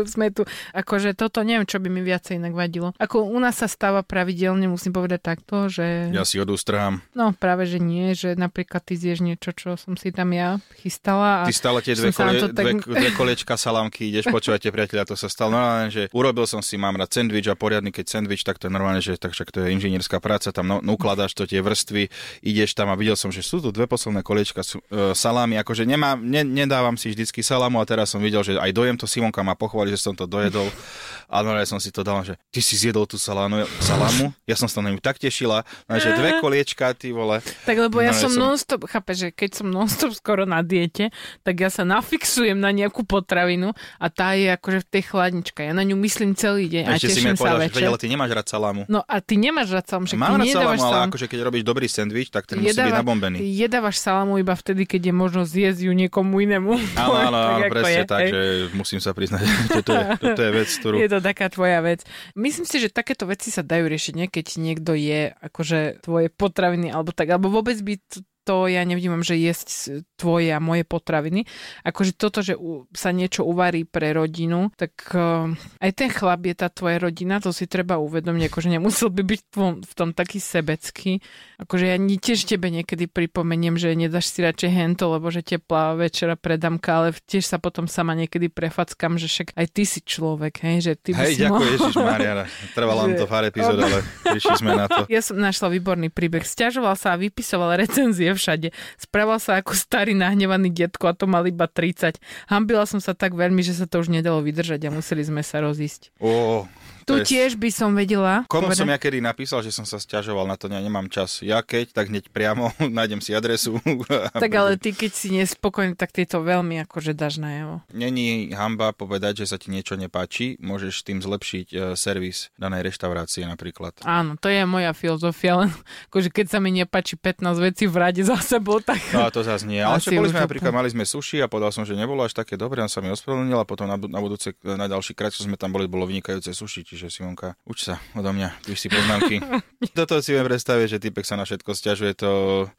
sme 0.07 0.31
tu. 0.31 0.47
Akože 0.71 1.19
toto 1.19 1.43
neviem, 1.43 1.67
čo 1.67 1.83
by 1.83 1.91
mi 1.91 2.07
viacej 2.07 2.39
inak 2.39 2.55
vadilo. 2.55 2.95
Ako 2.95 3.27
u 3.27 3.40
nás 3.41 3.57
sa 3.57 3.67
stáva 3.67 4.05
pravidelne, 4.05 4.69
musím 4.69 4.93
povedať 4.93 5.21
takto, 5.25 5.73
že... 5.73 6.13
Ja 6.13 6.29
si 6.29 6.37
odústrám. 6.37 7.01
No 7.17 7.33
práve, 7.33 7.65
že 7.65 7.81
nie, 7.81 8.13
že 8.13 8.37
napríklad 8.37 8.85
ty 8.85 9.01
zješ 9.01 9.25
niečo, 9.25 9.57
čo 9.57 9.81
som 9.81 9.97
si 9.97 10.13
tam 10.13 10.37
ja 10.37 10.61
chystala. 10.79 11.45
A... 11.45 11.49
Ty 11.49 11.57
stále 11.57 11.81
tie 11.81 11.97
dve, 11.97 12.13
to 12.13 12.53
tak- 12.53 12.85
dve, 12.85 12.85
dve 12.85 13.11
koliečka 13.17 13.57
salámky 13.57 14.13
ideš, 14.13 14.29
počúvate 14.37 14.69
priateľa, 14.69 15.09
to 15.09 15.17
sa 15.17 15.33
stalo 15.33 15.57
normálne, 15.57 15.89
že 15.89 16.03
urobil 16.13 16.45
som 16.45 16.61
si, 16.61 16.77
mám 16.77 17.01
rád 17.01 17.09
sendvič 17.09 17.49
a 17.49 17.57
poriadny, 17.57 17.95
keď 17.95 18.21
sendvič, 18.21 18.45
tak 18.45 18.61
to 18.61 18.69
je 18.69 18.73
normálne, 18.75 19.01
že 19.01 19.17
tak 19.17 19.33
však 19.33 19.49
to 19.55 19.65
je 19.65 19.73
inžinierská 19.73 20.21
práca, 20.21 20.53
tam 20.53 20.69
no, 20.69 20.77
ukladáš 20.93 21.33
to 21.33 21.49
tie 21.49 21.63
vrstvy, 21.65 22.11
ideš 22.45 22.77
tam 22.77 22.93
a 22.93 22.99
videl 22.99 23.15
som, 23.17 23.33
že 23.33 23.41
sú 23.41 23.65
tu 23.65 23.73
dve 23.73 23.89
posledné 23.89 24.21
koliečka 24.21 24.61
e, 24.61 25.15
salámy, 25.17 25.57
akože 25.63 25.87
nemá, 25.89 26.19
ne, 26.19 26.43
nedávam 26.45 26.99
si 26.99 27.09
vždycky 27.09 27.41
salámu 27.41 27.81
a 27.81 27.89
teraz 27.89 28.13
som 28.13 28.21
videl, 28.21 28.45
že 28.45 28.59
aj 28.59 28.71
dojem 28.75 28.97
to 28.99 29.09
Simonka 29.09 29.41
ma 29.41 29.57
pochváli, 29.57 29.95
že 29.95 30.03
som 30.03 30.13
to 30.13 30.29
dojedol 30.29 30.67
a 31.33 31.41
normálne 31.41 31.71
som 31.71 31.79
si 31.79 31.95
to 31.95 32.03
dal, 32.03 32.21
že 32.27 32.37
ty 32.51 32.61
si 32.61 32.77
zjedol 32.77 33.07
tú 33.07 33.17
salámu, 33.17 33.30
salámu, 33.31 34.27
ja 34.43 34.55
som 34.55 34.67
sa 34.67 34.79
na 34.79 34.89
ňu 34.89 34.99
tak 34.99 35.17
tešila, 35.17 35.63
že 35.89 36.11
dve 36.13 36.39
koliečka, 36.39 36.93
ty 36.93 37.11
vole. 37.11 37.39
Tak 37.65 37.77
lebo 37.79 37.99
ja 37.99 38.11
No, 38.11 38.19
som 38.19 38.29
som- 38.29 38.43
non-stop, 38.45 38.85
chápe, 38.85 39.13
že 39.13 39.31
keď 39.31 39.51
som 39.55 39.67
non-stop 39.67 40.11
skoro 40.13 40.43
na 40.45 40.61
diete, 40.61 41.15
tak 41.41 41.55
ja 41.57 41.69
sa 41.69 41.83
nafixujem 41.83 42.55
na 42.55 42.71
nejakú 42.71 43.03
potravinu 43.03 43.71
a 43.97 44.07
tá 44.09 44.33
je 44.33 44.51
akože 44.51 44.79
v 44.81 44.89
tej 44.91 45.03
chladničke. 45.05 45.61
Ja 45.61 45.71
na 45.71 45.83
ňu 45.83 45.95
myslím 46.01 46.33
celý 46.33 46.67
deň 46.67 46.85
a, 46.85 46.91
Ešte 46.93 47.07
si 47.09 47.13
teším 47.17 47.25
mi 47.25 47.33
sa 47.33 47.41
povedal, 47.41 47.57
že 47.57 47.65
večer. 47.65 47.77
veď, 47.77 47.87
ale 47.87 47.99
ty 47.99 48.07
nemáš 48.09 48.31
rád 48.33 48.47
salámu. 48.49 48.83
No 48.87 49.01
a 49.01 49.17
ty 49.19 49.35
nemáš 49.37 49.69
rád 49.71 49.87
salam, 49.87 50.05
však 50.05 50.19
Mám 50.19 50.35
rád 50.37 50.47
salámu, 50.49 50.83
ale 50.83 50.97
akože 51.09 51.27
keď 51.27 51.39
robíš 51.41 51.63
dobrý 51.63 51.87
sendvič, 51.87 52.29
tak 52.29 52.45
ten 52.45 52.59
musí 52.59 52.69
byť 52.69 52.77
Jedáva- 52.77 52.99
nabombený. 52.99 53.39
Jedávaš 53.41 53.97
salamu 53.97 54.37
iba 54.37 54.53
vtedy, 54.53 54.83
keď 54.85 55.01
je 55.03 55.15
možnosť 55.15 55.51
zjesť 55.51 55.81
ju 55.83 55.93
niekomu 55.95 56.35
inému. 56.41 56.73
Áno, 56.97 57.15
áno, 57.15 57.39
Tak 57.61 57.71
presne 57.71 57.93
je, 57.93 58.05
tak, 58.05 58.21
hej. 58.21 58.31
že 58.31 58.41
musím 58.73 58.99
sa 58.99 59.11
priznať, 59.13 59.43
toto 59.77 59.93
je, 59.93 60.03
toto 60.19 60.41
je 60.41 60.51
vec, 60.51 60.69
ktorú... 60.73 60.97
Je 60.97 61.09
to 61.09 61.21
taká 61.21 61.47
tvoja 61.47 61.79
vec. 61.81 62.01
Myslím 62.35 62.65
si, 62.65 62.77
že 62.77 62.89
takéto 63.11 63.27
veci 63.27 63.51
sa 63.51 63.67
dajú 63.67 63.91
riešiť, 63.91 64.15
nie? 64.15 64.31
keď 64.31 64.47
niekto 64.63 64.95
je 64.95 65.35
akože 65.35 66.07
tvoje 66.07 66.31
potraviny 66.31 66.95
alebo 66.95 67.11
tak, 67.11 67.35
alebo 67.35 67.51
vôbec 67.51 67.75
by 67.83 67.99
t- 67.99 68.23
to 68.45 68.67
ja 68.67 68.83
nevnímam, 68.89 69.21
že 69.21 69.37
jesť 69.37 70.01
tvoje 70.17 70.51
a 70.51 70.59
moje 70.59 70.83
potraviny. 70.89 71.45
Akože 71.85 72.17
toto, 72.17 72.41
že 72.41 72.57
sa 72.97 73.13
niečo 73.13 73.45
uvarí 73.45 73.85
pre 73.85 74.17
rodinu, 74.17 74.73
tak 74.75 75.13
uh, 75.13 75.53
aj 75.79 75.91
ten 75.93 76.09
chlap 76.09 76.45
je 76.49 76.55
tá 76.57 76.73
tvoja 76.73 76.99
rodina, 76.99 77.39
to 77.39 77.53
si 77.53 77.69
treba 77.69 78.01
uvedomiť, 78.01 78.43
akože 78.49 78.69
nemusel 78.73 79.13
by 79.13 79.23
byť 79.23 79.41
v 79.41 79.49
tom, 79.53 79.73
v 79.85 79.93
tom 79.93 80.09
taký 80.17 80.41
sebecký. 80.41 81.21
Akože 81.61 81.85
ja 81.85 81.97
tiež 82.01 82.49
tebe 82.49 82.73
niekedy 82.73 83.05
pripomeniem, 83.05 83.77
že 83.77 83.93
nedáš 83.93 84.33
si 84.33 84.41
radšej 84.41 84.71
hento, 84.73 85.13
lebo 85.13 85.29
že 85.29 85.45
teplá 85.45 85.93
večera 85.95 86.35
predamka, 86.35 86.91
ale 86.97 87.09
tiež 87.13 87.45
sa 87.45 87.61
potom 87.61 87.85
sama 87.85 88.17
niekedy 88.17 88.49
prefackam, 88.49 89.21
že 89.21 89.29
však 89.29 89.53
aj 89.53 89.67
ty 89.69 89.83
si 89.85 90.01
človek, 90.01 90.65
hej, 90.65 90.77
že 90.81 90.93
ty 90.97 91.11
by 91.13 91.23
Hej, 91.23 91.33
si 91.37 91.41
ďakujem, 91.45 91.53
mohol... 91.53 91.75
Ježiš 91.77 91.95
Mariana. 92.01 92.45
Trvalo 92.73 93.01
nám 93.05 93.13
Že- 93.13 93.21
to 93.21 93.27
pár 93.29 93.45
epizód, 93.45 93.77
ale 93.77 93.99
prišli 94.25 94.55
sme 94.57 94.73
na 94.75 94.87
to. 94.89 95.05
Ja 95.13 95.21
som 95.21 95.37
našla 95.37 95.69
výborný 95.69 96.09
príbeh. 96.09 96.43
Sťažoval 96.45 96.95
sa 96.97 97.15
a 97.15 97.21
vypisoval 97.21 97.77
recenzie 97.77 98.30
všade. 98.33 98.69
Správal 98.97 99.37
sa 99.37 99.57
ako 99.57 99.73
starý 99.73 100.13
nahnevaný 100.13 100.69
detko 100.69 101.07
a 101.07 101.15
to 101.15 101.25
mal 101.25 101.43
iba 101.43 101.65
30. 101.65 102.19
Hambila 102.47 102.85
som 102.85 102.99
sa 102.99 103.13
tak 103.13 103.33
veľmi, 103.33 103.61
že 103.61 103.73
sa 103.73 103.85
to 103.85 103.99
už 103.99 104.09
nedalo 104.09 104.41
vydržať 104.41 104.81
a 104.83 104.91
museli 104.91 105.21
sme 105.21 105.41
sa 105.41 105.59
rozísť. 105.59 106.11
Ó, 106.19 106.65
Tu 107.03 107.17
je- 107.17 107.27
tiež 107.27 107.57
by 107.57 107.71
som 107.71 107.91
vedela. 107.91 108.47
Komu 108.47 108.69
povedať- 108.69 108.79
som 108.79 108.87
ja 108.87 108.95
kedy 108.95 109.19
napísal, 109.19 109.61
že 109.61 109.71
som 109.71 109.83
sa 109.83 109.97
sťažoval 109.97 110.47
na 110.47 110.55
to, 110.55 110.69
ja 110.69 110.79
nemám 110.79 111.07
čas. 111.07 111.41
Ja 111.41 111.59
keď, 111.59 111.91
tak 111.93 112.07
hneď 112.07 112.31
priamo 112.31 112.71
nájdem 112.79 113.19
si 113.19 113.33
adresu. 113.33 113.81
Tak 114.31 114.53
ale 114.53 114.77
ty, 114.77 114.93
keď 114.93 115.11
si 115.11 115.29
nespokojný, 115.33 115.95
tak 115.95 116.13
ty 116.13 116.23
to 116.23 116.39
veľmi 116.41 116.79
akože 116.81 117.13
dáš 117.13 117.37
najavo. 117.37 117.83
Není 117.91 118.53
hamba 118.53 118.93
povedať, 118.93 119.43
že 119.43 119.47
sa 119.47 119.57
ti 119.57 119.69
niečo 119.69 119.97
nepáči, 119.97 120.55
môžeš 120.59 121.03
tým 121.03 121.19
zlepšiť 121.19 121.67
e, 121.69 121.77
servis 121.95 122.53
danej 122.55 122.87
reštaurácie 122.87 123.43
napríklad. 123.43 123.97
Áno, 124.03 124.37
to 124.37 124.47
je 124.47 124.63
moja 124.65 124.93
filozofia, 124.93 125.59
len 125.59 125.71
akože 126.09 126.31
keď 126.31 126.47
sa 126.49 126.59
mi 126.59 126.71
nepáči 126.71 127.17
15 127.17 127.43
vecí 127.59 127.85
v 127.85 127.97
rade 127.97 128.20
za 128.23 128.37
sebou, 128.41 128.79
tak... 128.81 129.01
No 129.13 129.27
a 129.27 129.31
to 129.33 129.45
zase 129.45 129.65
nie. 129.67 129.81
Ale 129.81 129.99
čo 130.01 130.15
boli 130.15 130.31
sme 130.31 130.45
napríklad, 130.45 130.73
mali 130.73 130.89
sme 130.93 131.05
sushi 131.05 131.41
a 131.41 131.47
povedal 131.47 131.73
som, 131.75 131.83
že 131.85 131.99
nebolo 131.99 132.25
až 132.25 132.37
také 132.37 132.57
dobré, 132.57 132.81
on 132.85 132.93
sa 132.93 133.01
mi 133.01 133.11
ospravedlnil 133.13 133.59
a 133.61 133.67
potom 133.67 133.89
na, 133.89 133.97
na 133.97 134.21
budúce, 134.21 134.55
na 134.63 134.87
ďalší 134.87 135.13
krát, 135.17 135.33
čo 135.35 135.45
sme 135.45 135.57
tam 135.57 135.73
boli, 135.73 135.91
bolo 135.91 136.07
vynikajúce 136.09 136.53
sushi, 136.53 136.85
čiže 136.85 137.11
Simonka, 137.11 137.57
uč 137.67 137.89
sa 137.89 137.99
odo 138.17 138.31
mňa, 138.31 138.65
píš 138.65 138.87
si 138.87 138.89
poznámky. 138.89 139.41
Toto 139.99 140.21
si 140.21 140.37
viem 140.37 140.45
predstaviť, 140.47 140.87
že 140.97 140.99
typek 140.99 141.25
sa 141.25 141.41
na 141.41 141.45
všetko 141.45 141.71
stiažuje, 141.73 142.13
to, 142.17 142.31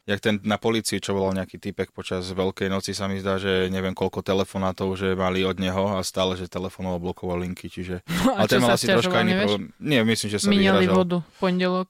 jak 0.06 0.20
ten 0.22 0.38
na 0.46 0.56
polícii, 0.58 1.02
čo 1.02 1.14
volal 1.14 1.34
nejaký 1.34 1.58
typek 1.58 1.90
počas 1.90 2.26
Veľkej 2.32 2.70
noci, 2.70 2.94
sa 2.94 3.06
mi 3.10 3.18
zdá, 3.18 3.38
že 3.38 3.68
neviem 3.68 3.92
koľko 3.92 4.22
telefonátov, 4.24 4.94
že 4.94 5.14
mali 5.18 5.42
od 5.42 5.58
neho 5.58 5.98
a 5.98 6.02
stále, 6.02 6.38
že 6.38 6.46
telefonoval, 6.48 7.02
blokoval 7.02 7.42
linky, 7.42 7.68
čiže... 7.68 8.00
A 8.32 8.44
Ale 8.44 8.48
ten 8.48 8.64
mal 8.64 8.74
asi 8.74 8.88
troška 8.88 9.20
iný 9.22 9.34
problém. 9.44 9.62
Nie, 9.76 10.00
myslím, 10.06 10.28
že 10.32 10.38
sa 10.40 10.48
Miniali 10.48 10.88
vyhražal. 10.88 10.96
vodu 10.96 11.18
v 11.20 11.36
pondelok. 11.36 11.88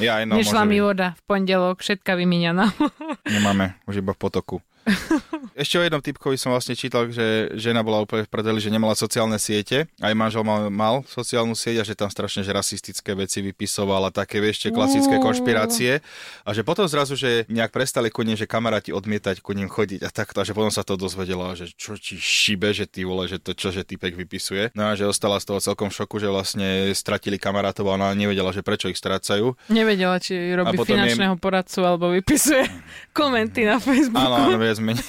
Ja, 0.00 0.22
no, 0.24 0.34
Nešla 0.40 0.62
môže 0.64 0.72
mi 0.72 0.78
voda 0.80 1.06
v 1.14 1.22
pondelok, 1.28 1.76
všetka 1.84 2.12
vymieňaná. 2.44 2.76
Nemáme, 3.24 3.74
už 3.88 4.04
iba 4.04 4.12
v 4.12 4.20
potoku. 4.20 4.56
Ešte 5.62 5.78
o 5.78 5.82
jednom 5.84 6.02
typkovi 6.02 6.36
som 6.36 6.52
vlastne 6.52 6.74
čítal, 6.74 7.08
že 7.08 7.52
žena 7.56 7.80
bola 7.80 8.02
úplne 8.02 8.26
v 8.26 8.30
prdeli, 8.30 8.58
že 8.58 8.72
nemala 8.72 8.98
sociálne 8.98 9.38
siete. 9.38 9.86
Aj 10.02 10.12
manžel 10.12 10.42
mal, 10.42 10.68
mal 10.68 11.06
sociálnu 11.06 11.54
sieť 11.54 11.80
a 11.80 11.84
že 11.86 11.94
tam 11.94 12.10
strašne 12.10 12.42
že 12.44 12.52
rasistické 12.52 13.14
veci 13.16 13.40
vypisoval 13.40 14.08
a 14.08 14.14
také 14.14 14.42
vieš, 14.42 14.68
klasické 14.74 15.22
konšpirácie. 15.22 16.02
A 16.44 16.50
že 16.52 16.66
potom 16.66 16.84
zrazu, 16.90 17.14
že 17.14 17.46
nejak 17.48 17.70
prestali 17.70 18.10
ku 18.10 18.26
ním, 18.26 18.36
že 18.36 18.50
kamaráti 18.50 18.90
odmietať 18.90 19.40
ku 19.40 19.54
ním 19.56 19.70
chodiť 19.70 20.04
a 20.04 20.10
takto. 20.10 20.42
A 20.42 20.46
že 20.46 20.52
potom 20.52 20.72
sa 20.74 20.82
to 20.82 20.98
dozvedela, 20.98 21.54
že 21.54 21.70
čo 21.72 21.94
ti 21.96 22.18
šibe, 22.18 22.74
že 22.74 22.84
ty 22.90 23.06
vole, 23.06 23.30
že 23.30 23.38
to 23.40 23.56
čo, 23.56 23.70
že 23.70 23.86
typek 23.86 24.18
vypisuje. 24.18 24.74
No 24.76 24.90
a 24.90 24.98
že 24.98 25.08
ostala 25.08 25.38
z 25.40 25.48
toho 25.48 25.60
celkom 25.62 25.88
v 25.88 25.96
šoku, 26.02 26.16
že 26.18 26.28
vlastne 26.28 26.90
stratili 26.92 27.38
kamarátov 27.38 27.88
a 27.88 27.96
ona 27.96 28.08
nevedela, 28.12 28.50
že 28.50 28.66
prečo 28.66 28.90
ich 28.90 28.98
strácajú. 28.98 29.56
Nevedela, 29.70 30.18
či 30.18 30.34
robí 30.52 30.76
finančného 30.76 31.36
je... 31.36 31.40
poradcu 31.40 31.80
alebo 31.82 32.10
vypisuje 32.12 32.66
komenty 33.18 33.64
na 33.64 33.78
Facebooku. 33.78 34.20
Áno, 34.20 34.50
áno, 34.50 34.58
viac 34.74 34.82
menej. 34.82 35.06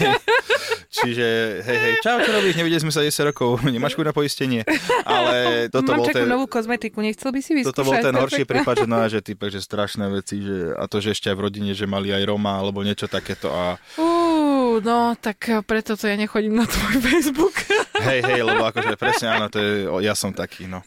Čiže, 0.95 1.28
hej, 1.67 1.78
hej, 1.84 1.93
čau, 1.99 2.23
čo 2.23 2.32
robíš? 2.32 2.56
Nevideli 2.56 2.80
sme 2.80 2.93
sa 2.93 3.04
10 3.04 3.36
rokov, 3.36 3.60
nemáš 3.67 3.99
na 3.99 4.15
poistenie. 4.15 4.63
Ale 5.04 5.36
toto 5.73 5.91
Mám 5.91 5.99
bol 5.99 6.08
ten... 6.08 6.23
novú 6.23 6.47
kozmetiku, 6.47 7.04
nechcel 7.04 7.36
by 7.36 7.41
si 7.43 7.51
vyskúšať? 7.51 7.75
Toto 7.75 7.84
bol 7.84 7.99
ten 7.99 8.15
horší 8.15 8.47
prípad, 8.47 8.75
že, 8.80 8.88
no, 8.88 8.97
že, 9.12 9.19
typek, 9.19 9.51
že 9.51 9.60
strašné 9.60 10.08
veci, 10.08 10.39
že, 10.39 10.71
a 10.71 10.88
to, 10.88 11.04
že 11.04 11.12
ešte 11.12 11.28
aj 11.28 11.36
v 11.36 11.43
rodine, 11.43 11.71
že 11.75 11.84
mali 11.84 12.15
aj 12.15 12.23
Roma, 12.23 12.63
alebo 12.63 12.80
niečo 12.80 13.12
takéto. 13.12 13.51
A... 13.51 13.75
Uh, 13.99 14.80
no, 14.80 15.19
tak 15.19 15.67
preto 15.67 15.99
to 15.99 16.08
ja 16.08 16.15
nechodím 16.15 16.56
na 16.56 16.63
tvoj 16.63 17.04
Facebook. 17.04 17.60
Hej, 18.03 18.19
hej, 18.27 18.41
lebo 18.43 18.63
akože 18.67 18.93
presne 18.99 19.27
áno, 19.31 19.47
to 19.47 19.58
je, 19.62 19.88
ja 20.03 20.12
som 20.17 20.36
taký, 20.36 20.67
no. 20.67 20.84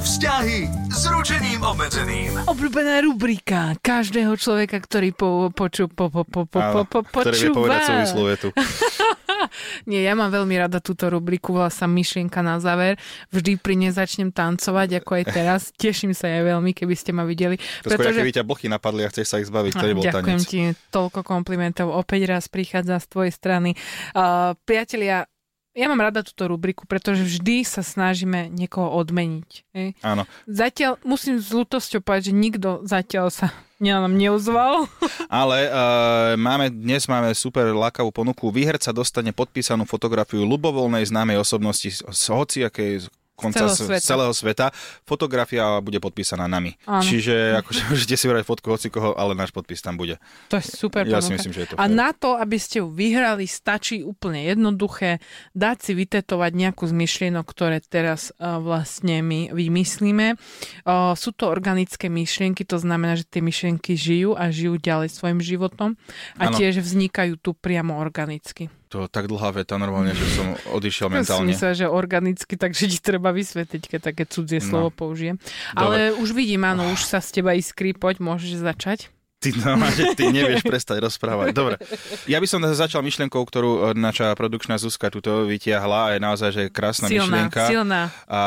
Vzťahy 0.00 0.68
s 0.92 1.02
ručením 1.08 1.64
obmedzeným. 1.64 2.44
Obľúbená 2.44 3.00
rubrika 3.02 3.74
každého 3.80 4.36
človeka, 4.36 4.76
ktorý 4.78 5.16
po, 5.16 5.48
poču, 5.50 5.88
po, 5.88 6.12
po, 6.12 6.28
po, 6.28 6.44
po, 6.44 6.60
po, 6.60 6.82
po, 6.84 6.98
počúva. 7.02 7.32
Ktorý 7.32 7.36
vie 7.40 7.50
povedať 7.56 7.80
súvislú 7.88 8.22
vetu. 8.28 8.48
Nie, 9.90 10.04
ja 10.06 10.14
mám 10.16 10.32
veľmi 10.32 10.56
rada 10.56 10.78
túto 10.80 11.08
rubriku, 11.08 11.56
volá 11.56 11.70
sa 11.70 11.86
myšlienka 11.86 12.40
na 12.40 12.58
záver. 12.58 12.96
Vždy 13.30 13.60
pri 13.60 13.74
nej 13.78 13.92
začnem 13.92 14.32
tancovať, 14.32 15.02
ako 15.02 15.10
aj 15.22 15.24
teraz. 15.30 15.60
Teším 15.80 16.16
sa 16.16 16.28
aj 16.30 16.56
veľmi, 16.56 16.70
keby 16.72 16.94
ste 16.96 17.10
ma 17.12 17.24
videli. 17.28 17.60
To 17.84 17.92
pretože... 17.92 18.16
skôr, 18.16 18.22
keby 18.24 18.32
ťa 18.34 18.44
blchy 18.46 18.66
napadli 18.68 19.02
a 19.06 19.08
chceš 19.12 19.26
sa 19.28 19.36
ich 19.40 19.48
zbaviť, 19.48 19.72
to 19.76 19.86
nebol 19.86 20.04
Ďakujem 20.04 20.42
tanec. 20.42 20.50
ti, 20.50 20.60
toľko 20.90 21.20
komplimentov. 21.22 21.92
Opäť 21.92 22.30
raz 22.30 22.44
prichádza 22.48 23.00
z 23.02 23.06
tvojej 23.10 23.32
strany. 23.32 23.70
Uh, 24.12 24.56
priatelia, 24.64 25.28
ja 25.76 25.86
mám 25.92 26.00
rada 26.00 26.24
túto 26.24 26.48
rubriku, 26.48 26.88
pretože 26.88 27.20
vždy 27.20 27.60
sa 27.68 27.84
snažíme 27.84 28.48
niekoho 28.48 28.96
odmeniť. 28.96 29.50
Hej. 29.76 29.88
Áno. 30.00 30.24
Zatiaľ 30.48 30.96
musím 31.04 31.36
s 31.36 31.52
ľutosťou 31.52 32.00
povedať, 32.00 32.32
že 32.32 32.34
nikto 32.34 32.68
zatiaľ 32.88 33.28
sa 33.28 33.52
nám 33.84 34.16
neozval. 34.16 34.88
Ale 35.28 35.68
uh, 35.68 36.32
máme, 36.40 36.72
dnes 36.72 37.04
máme 37.04 37.36
super 37.36 37.76
lákavú 37.76 38.08
ponuku. 38.08 38.48
Výherca 38.48 38.88
dostane 38.88 39.36
podpísanú 39.36 39.84
fotografiu 39.84 40.48
ľubovoľnej 40.48 41.04
známej 41.04 41.44
osobnosti 41.44 41.92
z 41.92 42.22
hociakej 42.32 43.12
konca 43.36 43.68
celého 43.68 43.76
sveta. 43.76 44.02
celého 44.02 44.32
sveta. 44.32 44.66
Fotografia 45.04 45.78
bude 45.84 46.00
podpísaná 46.00 46.48
nami. 46.48 46.80
Áno. 46.88 47.04
Čiže 47.04 47.60
akože 47.60 47.80
môžete 47.92 48.16
si 48.16 48.26
vrať 48.26 48.42
fotku 48.48 48.72
hoci 48.72 48.88
koho, 48.88 49.12
ale 49.12 49.36
náš 49.36 49.52
podpis 49.52 49.84
tam 49.84 50.00
bude. 50.00 50.16
To 50.48 50.56
je 50.56 50.64
super 50.64 51.04
Ja 51.04 51.20
si 51.20 51.36
myslím, 51.36 51.52
že 51.52 51.60
je 51.62 51.68
to 51.70 51.74
A 51.76 51.84
fér. 51.86 51.92
na 51.92 52.10
to, 52.16 52.34
aby 52.34 52.56
ste 52.56 52.80
ju 52.80 52.88
vyhrali, 52.88 53.44
stačí 53.44 54.00
úplne 54.00 54.42
jednoduché 54.48 55.20
dať 55.52 55.76
si 55.84 55.92
vytetovať 55.92 56.52
nejakú 56.56 56.88
z 56.88 56.94
myšlienok, 56.96 57.44
ktoré 57.44 57.84
teraz 57.84 58.32
uh, 58.40 58.56
vlastne 58.58 59.20
my 59.20 59.52
vymyslíme. 59.52 60.40
Uh, 60.88 61.12
sú 61.12 61.36
to 61.36 61.52
organické 61.52 62.08
myšlienky, 62.08 62.64
to 62.64 62.80
znamená, 62.80 63.20
že 63.20 63.28
tie 63.28 63.44
myšlienky 63.44 63.94
žijú 63.94 64.32
a 64.32 64.48
žijú 64.48 64.80
ďalej 64.80 65.12
svojim 65.12 65.44
životom 65.44 66.00
a 66.40 66.48
ano. 66.48 66.56
tiež 66.56 66.80
vznikajú 66.80 67.36
tu 67.36 67.52
priamo 67.52 68.00
organicky. 68.00 68.72
To 68.94 69.10
tak 69.10 69.26
dlhá 69.26 69.50
veta 69.50 69.74
normálne, 69.82 70.14
že 70.14 70.22
som 70.30 70.54
odišiel 70.70 71.10
mentálne. 71.10 71.50
Myslím, 71.50 71.74
že 71.74 71.86
organicky, 71.90 72.54
takže 72.54 72.86
ti 72.86 72.98
treba 73.02 73.34
vysvetliť, 73.34 73.82
keď 73.82 74.00
také 74.14 74.22
cudzie 74.30 74.62
no. 74.62 74.66
slovo 74.66 74.88
použijem. 74.94 75.42
Ale 75.74 76.14
Dobre. 76.14 76.22
už 76.22 76.28
vidím, 76.30 76.62
áno, 76.62 76.94
už 76.94 77.02
sa 77.02 77.18
z 77.18 77.42
teba 77.42 77.58
iskrí, 77.58 77.98
poď, 77.98 78.22
môžeš 78.22 78.62
začať. 78.62 79.10
Ty, 79.36 79.52
no, 79.52 79.76
že 79.92 80.16
ty 80.16 80.32
nevieš 80.32 80.64
prestať 80.64 81.04
rozprávať. 81.04 81.52
Dobre. 81.52 81.76
Ja 82.24 82.40
by 82.40 82.48
som 82.48 82.64
začal 82.64 83.04
myšlienkou, 83.04 83.44
ktorú 83.44 83.70
e, 83.70 83.80
naša 83.92 84.32
produkčná 84.32 84.80
Zuzka 84.80 85.12
tuto 85.12 85.44
vytiahla 85.44 86.00
a 86.00 86.10
je 86.16 86.20
naozaj 86.24 86.50
že 86.56 86.62
krásna 86.72 87.06
silná, 87.06 87.28
myšlienka. 87.28 87.62
Silná. 87.68 88.02
A 88.24 88.40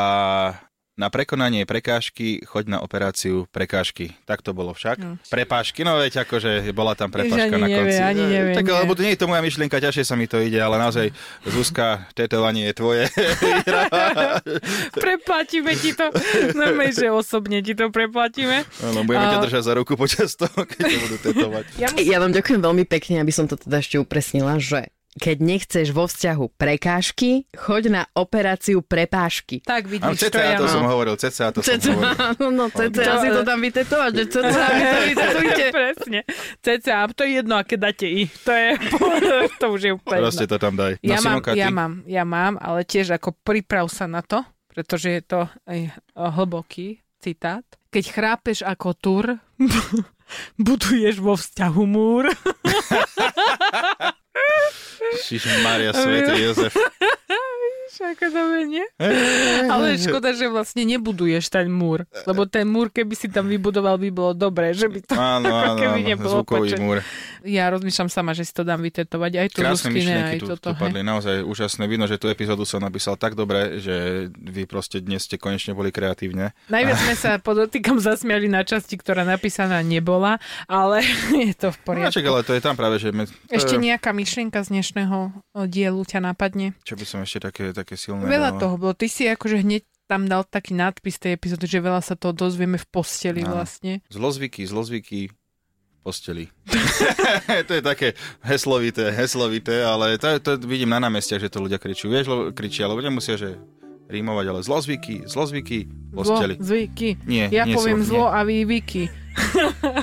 na 1.00 1.08
prekonanie 1.08 1.64
prekážky 1.64 2.44
choď 2.44 2.76
na 2.76 2.78
operáciu 2.84 3.48
prekážky. 3.48 4.12
Tak 4.28 4.44
to 4.44 4.52
bolo 4.52 4.76
však. 4.76 5.00
No. 5.00 5.16
Prepážky, 5.32 5.80
no 5.80 5.96
veď 5.96 6.28
akože 6.28 6.68
bola 6.76 6.92
tam 6.92 7.08
prepážka 7.08 7.56
na 7.56 7.64
konci. 7.72 7.96
Nevie, 7.96 8.04
ani 8.04 8.24
nevie, 8.28 8.52
tak, 8.52 8.68
nie. 8.68 8.76
lebo 8.76 8.92
to 8.92 9.00
nie 9.00 9.16
je 9.16 9.20
to 9.24 9.30
moja 9.32 9.40
myšlienka, 9.40 9.80
ťažšie 9.80 10.04
sa 10.04 10.14
mi 10.20 10.28
to 10.28 10.36
ide, 10.36 10.60
ale 10.60 10.76
naozaj 10.76 11.08
Zuzka, 11.48 12.04
tetovanie 12.12 12.68
je 12.68 12.74
tvoje. 12.76 13.04
preplatíme 15.08 15.72
ti 15.80 15.96
to. 15.96 16.12
Normálne, 16.52 16.92
že 16.92 17.08
osobne 17.08 17.64
ti 17.64 17.72
to 17.72 17.88
preplatíme. 17.88 18.68
Áno, 18.84 19.00
budeme 19.08 19.24
a... 19.24 19.32
ťa 19.32 19.44
držať 19.48 19.62
za 19.64 19.72
ruku 19.72 19.96
počas 19.96 20.36
toho, 20.36 20.68
keď 20.68 20.84
to 20.84 20.98
budú 21.00 21.16
tetovať. 21.24 21.64
Ja, 21.80 21.88
musím... 21.96 22.12
ja 22.12 22.18
vám 22.20 22.32
ďakujem 22.36 22.60
veľmi 22.60 22.84
pekne, 22.84 23.24
aby 23.24 23.32
som 23.32 23.48
to 23.48 23.56
teda 23.56 23.80
ešte 23.80 23.96
upresnila, 23.96 24.60
že 24.60 24.92
keď 25.18 25.36
nechceš 25.42 25.90
vo 25.90 26.06
vzťahu 26.06 26.54
prekážky, 26.54 27.50
choď 27.50 27.82
na 27.90 28.02
operáciu 28.14 28.78
prepážky. 28.78 29.58
Tak 29.66 29.90
vidíš, 29.90 30.30
to 30.30 30.38
ja 30.38 30.54
to 30.54 30.70
som 30.70 30.86
hovoril, 30.86 31.18
cca 31.18 31.50
to 31.50 31.66
som 31.66 31.78
hovoril. 31.82 32.14
No, 32.40 32.48
no 32.54 32.64
cca 32.70 33.12
si 33.18 33.28
to 33.28 33.42
tam 33.42 33.58
vytetovať, 33.58 34.10
že 34.14 34.24
cca 34.30 34.64
mi 34.70 34.82
to 34.86 34.98
vytetujte. 35.10 35.64
Presne, 35.74 36.20
cca, 36.62 36.96
to 37.10 37.20
je 37.26 37.30
jedno, 37.42 37.54
aké 37.58 37.74
dáte 37.74 38.06
i. 38.06 38.30
To 38.46 38.52
je, 38.54 38.68
to 39.60 39.66
už 39.74 39.80
je 39.82 39.92
úplne 39.92 40.22
Proste 40.22 40.46
to 40.46 40.56
tam 40.62 40.78
daj. 40.78 41.02
Ja, 41.02 41.18
mám, 41.18 41.42
ja 41.58 41.68
mám, 41.74 41.92
ja 42.06 42.24
mám, 42.24 42.54
ale 42.62 42.86
tiež 42.86 43.18
ako 43.18 43.34
priprav 43.42 43.90
sa 43.90 44.06
na 44.06 44.22
to, 44.22 44.46
pretože 44.70 45.10
je 45.10 45.22
to 45.26 45.40
aj 45.66 45.90
hlboký 46.14 47.02
citát. 47.18 47.66
Keď 47.90 48.04
chrápeš 48.14 48.58
ako 48.62 48.88
tur, 48.94 49.24
buduješ 50.66 51.18
vo 51.18 51.34
vzťahu 51.34 51.82
múr. 51.84 52.30
Čiže 55.20 55.48
Maria 55.62 55.92
Svetý 55.92 56.34
Jozef. 56.40 56.72
ako 58.00 58.24
to 58.32 58.40
nie? 58.64 58.84
Ale 59.68 59.98
škoda, 60.00 60.32
že 60.32 60.48
vlastne 60.48 60.88
nebuduješ 60.88 61.52
ten 61.52 61.68
múr. 61.68 62.08
Lebo 62.24 62.48
ten 62.48 62.64
múr, 62.64 62.88
keby 62.88 63.12
si 63.12 63.28
tam 63.28 63.50
vybudoval, 63.50 64.00
by 64.00 64.08
bolo 64.08 64.32
dobré, 64.32 64.72
že 64.72 64.88
by 64.88 65.00
to 65.04 65.12
áno, 65.14 65.50
áno, 65.74 65.76
keby 65.76 66.00
áno, 66.00 66.08
nebolo 66.16 66.40
múr. 66.80 67.04
Ja 67.44 67.72
rozmýšľam 67.72 68.08
sama, 68.12 68.32
že 68.36 68.44
si 68.44 68.52
to 68.52 68.62
dám 68.62 68.80
vytetovať. 68.84 69.32
Aj 69.36 69.48
tu 69.48 69.60
Krásne 69.60 69.90
myšlienky 69.92 70.36
aj 70.36 70.40
tu, 70.40 70.48
toto, 70.56 70.70
tu 70.72 70.78
padli. 70.78 71.00
Naozaj 71.00 71.42
úžasné. 71.44 71.84
Vidno, 71.86 72.04
že 72.04 72.20
tú 72.20 72.28
epizódu 72.28 72.64
som 72.68 72.80
napísal 72.80 73.16
tak 73.16 73.38
dobre, 73.38 73.80
že 73.80 74.28
vy 74.34 74.64
proste 74.64 75.00
dnes 75.00 75.24
ste 75.24 75.40
konečne 75.40 75.72
boli 75.72 75.90
kreatívne. 75.90 76.52
Najviac 76.68 76.98
sme 77.08 77.14
sa 77.16 77.30
podotýkam 77.40 77.96
zasmiali 77.98 78.46
na 78.50 78.64
časti, 78.66 79.00
ktorá 79.00 79.24
napísaná 79.24 79.80
nebola, 79.80 80.36
ale 80.66 81.04
je 81.48 81.54
to 81.56 81.72
v 81.72 81.78
poriadku. 81.84 82.20
No, 82.20 82.40
ale 82.40 82.46
to 82.46 82.52
je 82.56 82.62
tam 82.62 82.74
práve, 82.76 82.96
že... 83.00 83.10
Me... 83.12 83.24
Ešte 83.48 83.76
nejaká 83.80 84.10
myšlienka 84.14 84.62
z 84.62 84.78
dnešného 84.78 85.32
dielu 85.66 86.00
ťa 86.04 86.18
napadne? 86.22 86.76
Čo 86.84 86.94
by 86.96 87.04
som 87.04 87.18
ešte 87.24 87.50
také, 87.50 87.72
také 87.74 87.98
silné... 87.98 88.24
Veľa 88.26 88.56
toho 88.60 88.76
bolo. 88.78 88.92
Ty 88.94 89.06
si 89.08 89.26
akože 89.26 89.60
hneď 89.60 89.82
tam 90.10 90.26
dal 90.26 90.42
taký 90.42 90.74
nadpis 90.74 91.22
tej 91.22 91.38
epizódy, 91.38 91.70
že 91.70 91.78
veľa 91.78 92.02
sa 92.02 92.18
toho 92.18 92.34
dozvieme 92.34 92.74
v 92.74 92.86
posteli 92.90 93.46
no. 93.46 93.54
vlastne. 93.54 94.02
Zlozvyky, 94.10 94.66
zlozvyky, 94.66 95.30
posteli. 96.00 96.48
to 97.68 97.72
je 97.76 97.82
také 97.84 98.08
heslovité, 98.40 99.12
heslovité, 99.12 99.84
ale 99.84 100.16
to, 100.16 100.40
to 100.40 100.50
vidím 100.64 100.90
na 100.90 101.00
námestiach, 101.00 101.40
že 101.40 101.52
to 101.52 101.60
ľudia 101.60 101.76
kričujú. 101.76 102.10
Vieš, 102.10 102.26
kričia, 102.56 102.88
lebo 102.88 103.04
nemusia, 103.04 103.36
že 103.36 103.60
rímovať, 104.10 104.46
ale 104.50 104.60
zlozvyky, 104.66 105.30
zlozvyky, 105.30 105.86
posteli. 106.10 106.58
Zvyky. 106.58 107.22
Nie, 107.30 107.46
ja 107.48 107.62
nie 107.62 107.78
poviem 107.78 108.02
zlo, 108.02 108.26
zlo 108.26 108.26
nie. 108.26 108.34
a 108.34 108.38
vy 108.42 108.56
Vicky. 108.66 109.04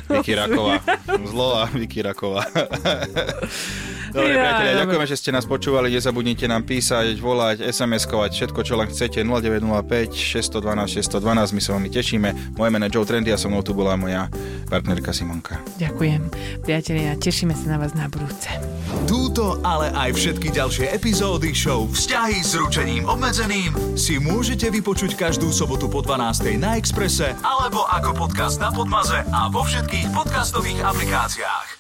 Vicky 0.08 0.34
Raková. 0.34 0.80
Zlo 1.32 1.50
a 1.60 1.64
Vicky 1.68 2.00
Raková. 2.00 2.48
Dobre, 4.12 4.34
ja, 4.34 4.40
priatelia, 4.40 4.74
ďakujeme, 4.84 5.06
že 5.08 5.16
ste 5.20 5.30
nás 5.36 5.46
počúvali. 5.46 5.92
Nezabudnite 5.92 6.48
nám 6.48 6.64
písať, 6.64 7.20
volať, 7.20 7.64
SMS-kovať, 7.68 8.32
všetko, 8.34 8.60
čo 8.64 8.74
len 8.80 8.88
chcete. 8.88 9.20
0905 9.24 10.16
612 10.16 11.04
612, 11.04 11.56
my 11.56 11.62
sa 11.62 11.70
veľmi 11.76 11.90
tešíme. 11.92 12.30
Moje 12.56 12.70
meno 12.72 12.88
Joe 12.88 13.04
Trendy 13.04 13.36
a 13.36 13.38
so 13.38 13.52
mnou 13.52 13.64
tu 13.64 13.76
bola 13.76 14.00
moja 14.00 14.32
partnerka 14.72 15.12
Simonka. 15.12 15.60
Ďakujem. 15.80 16.32
Priatelia, 16.64 17.16
tešíme 17.20 17.56
sa 17.56 17.76
na 17.76 17.78
vás 17.80 17.92
na 17.96 18.08
budúce. 18.08 18.48
Túto, 19.08 19.60
ale 19.64 19.92
aj 19.92 20.16
všetky 20.16 20.52
ďalšie 20.52 20.92
epizódy 20.96 21.52
show 21.52 21.88
Vzťahy 21.88 22.40
s 22.40 22.56
ručením 22.56 23.04
obmedzeným 23.08 23.76
si 24.00 24.20
môžete 24.20 24.72
vypočuť 24.72 25.16
každú 25.16 25.52
sobotu 25.52 25.92
po 25.92 26.00
12. 26.04 26.56
na 26.60 26.80
Exprese 26.80 27.36
alebo 27.44 27.84
ako 27.88 28.28
podcast 28.28 28.60
na 28.64 28.72
Podmaze 28.72 29.24
a 29.32 29.52
vo 29.52 29.64
všetkých 29.64 30.12
podcastových 30.16 30.80
aplikáciách. 30.84 31.77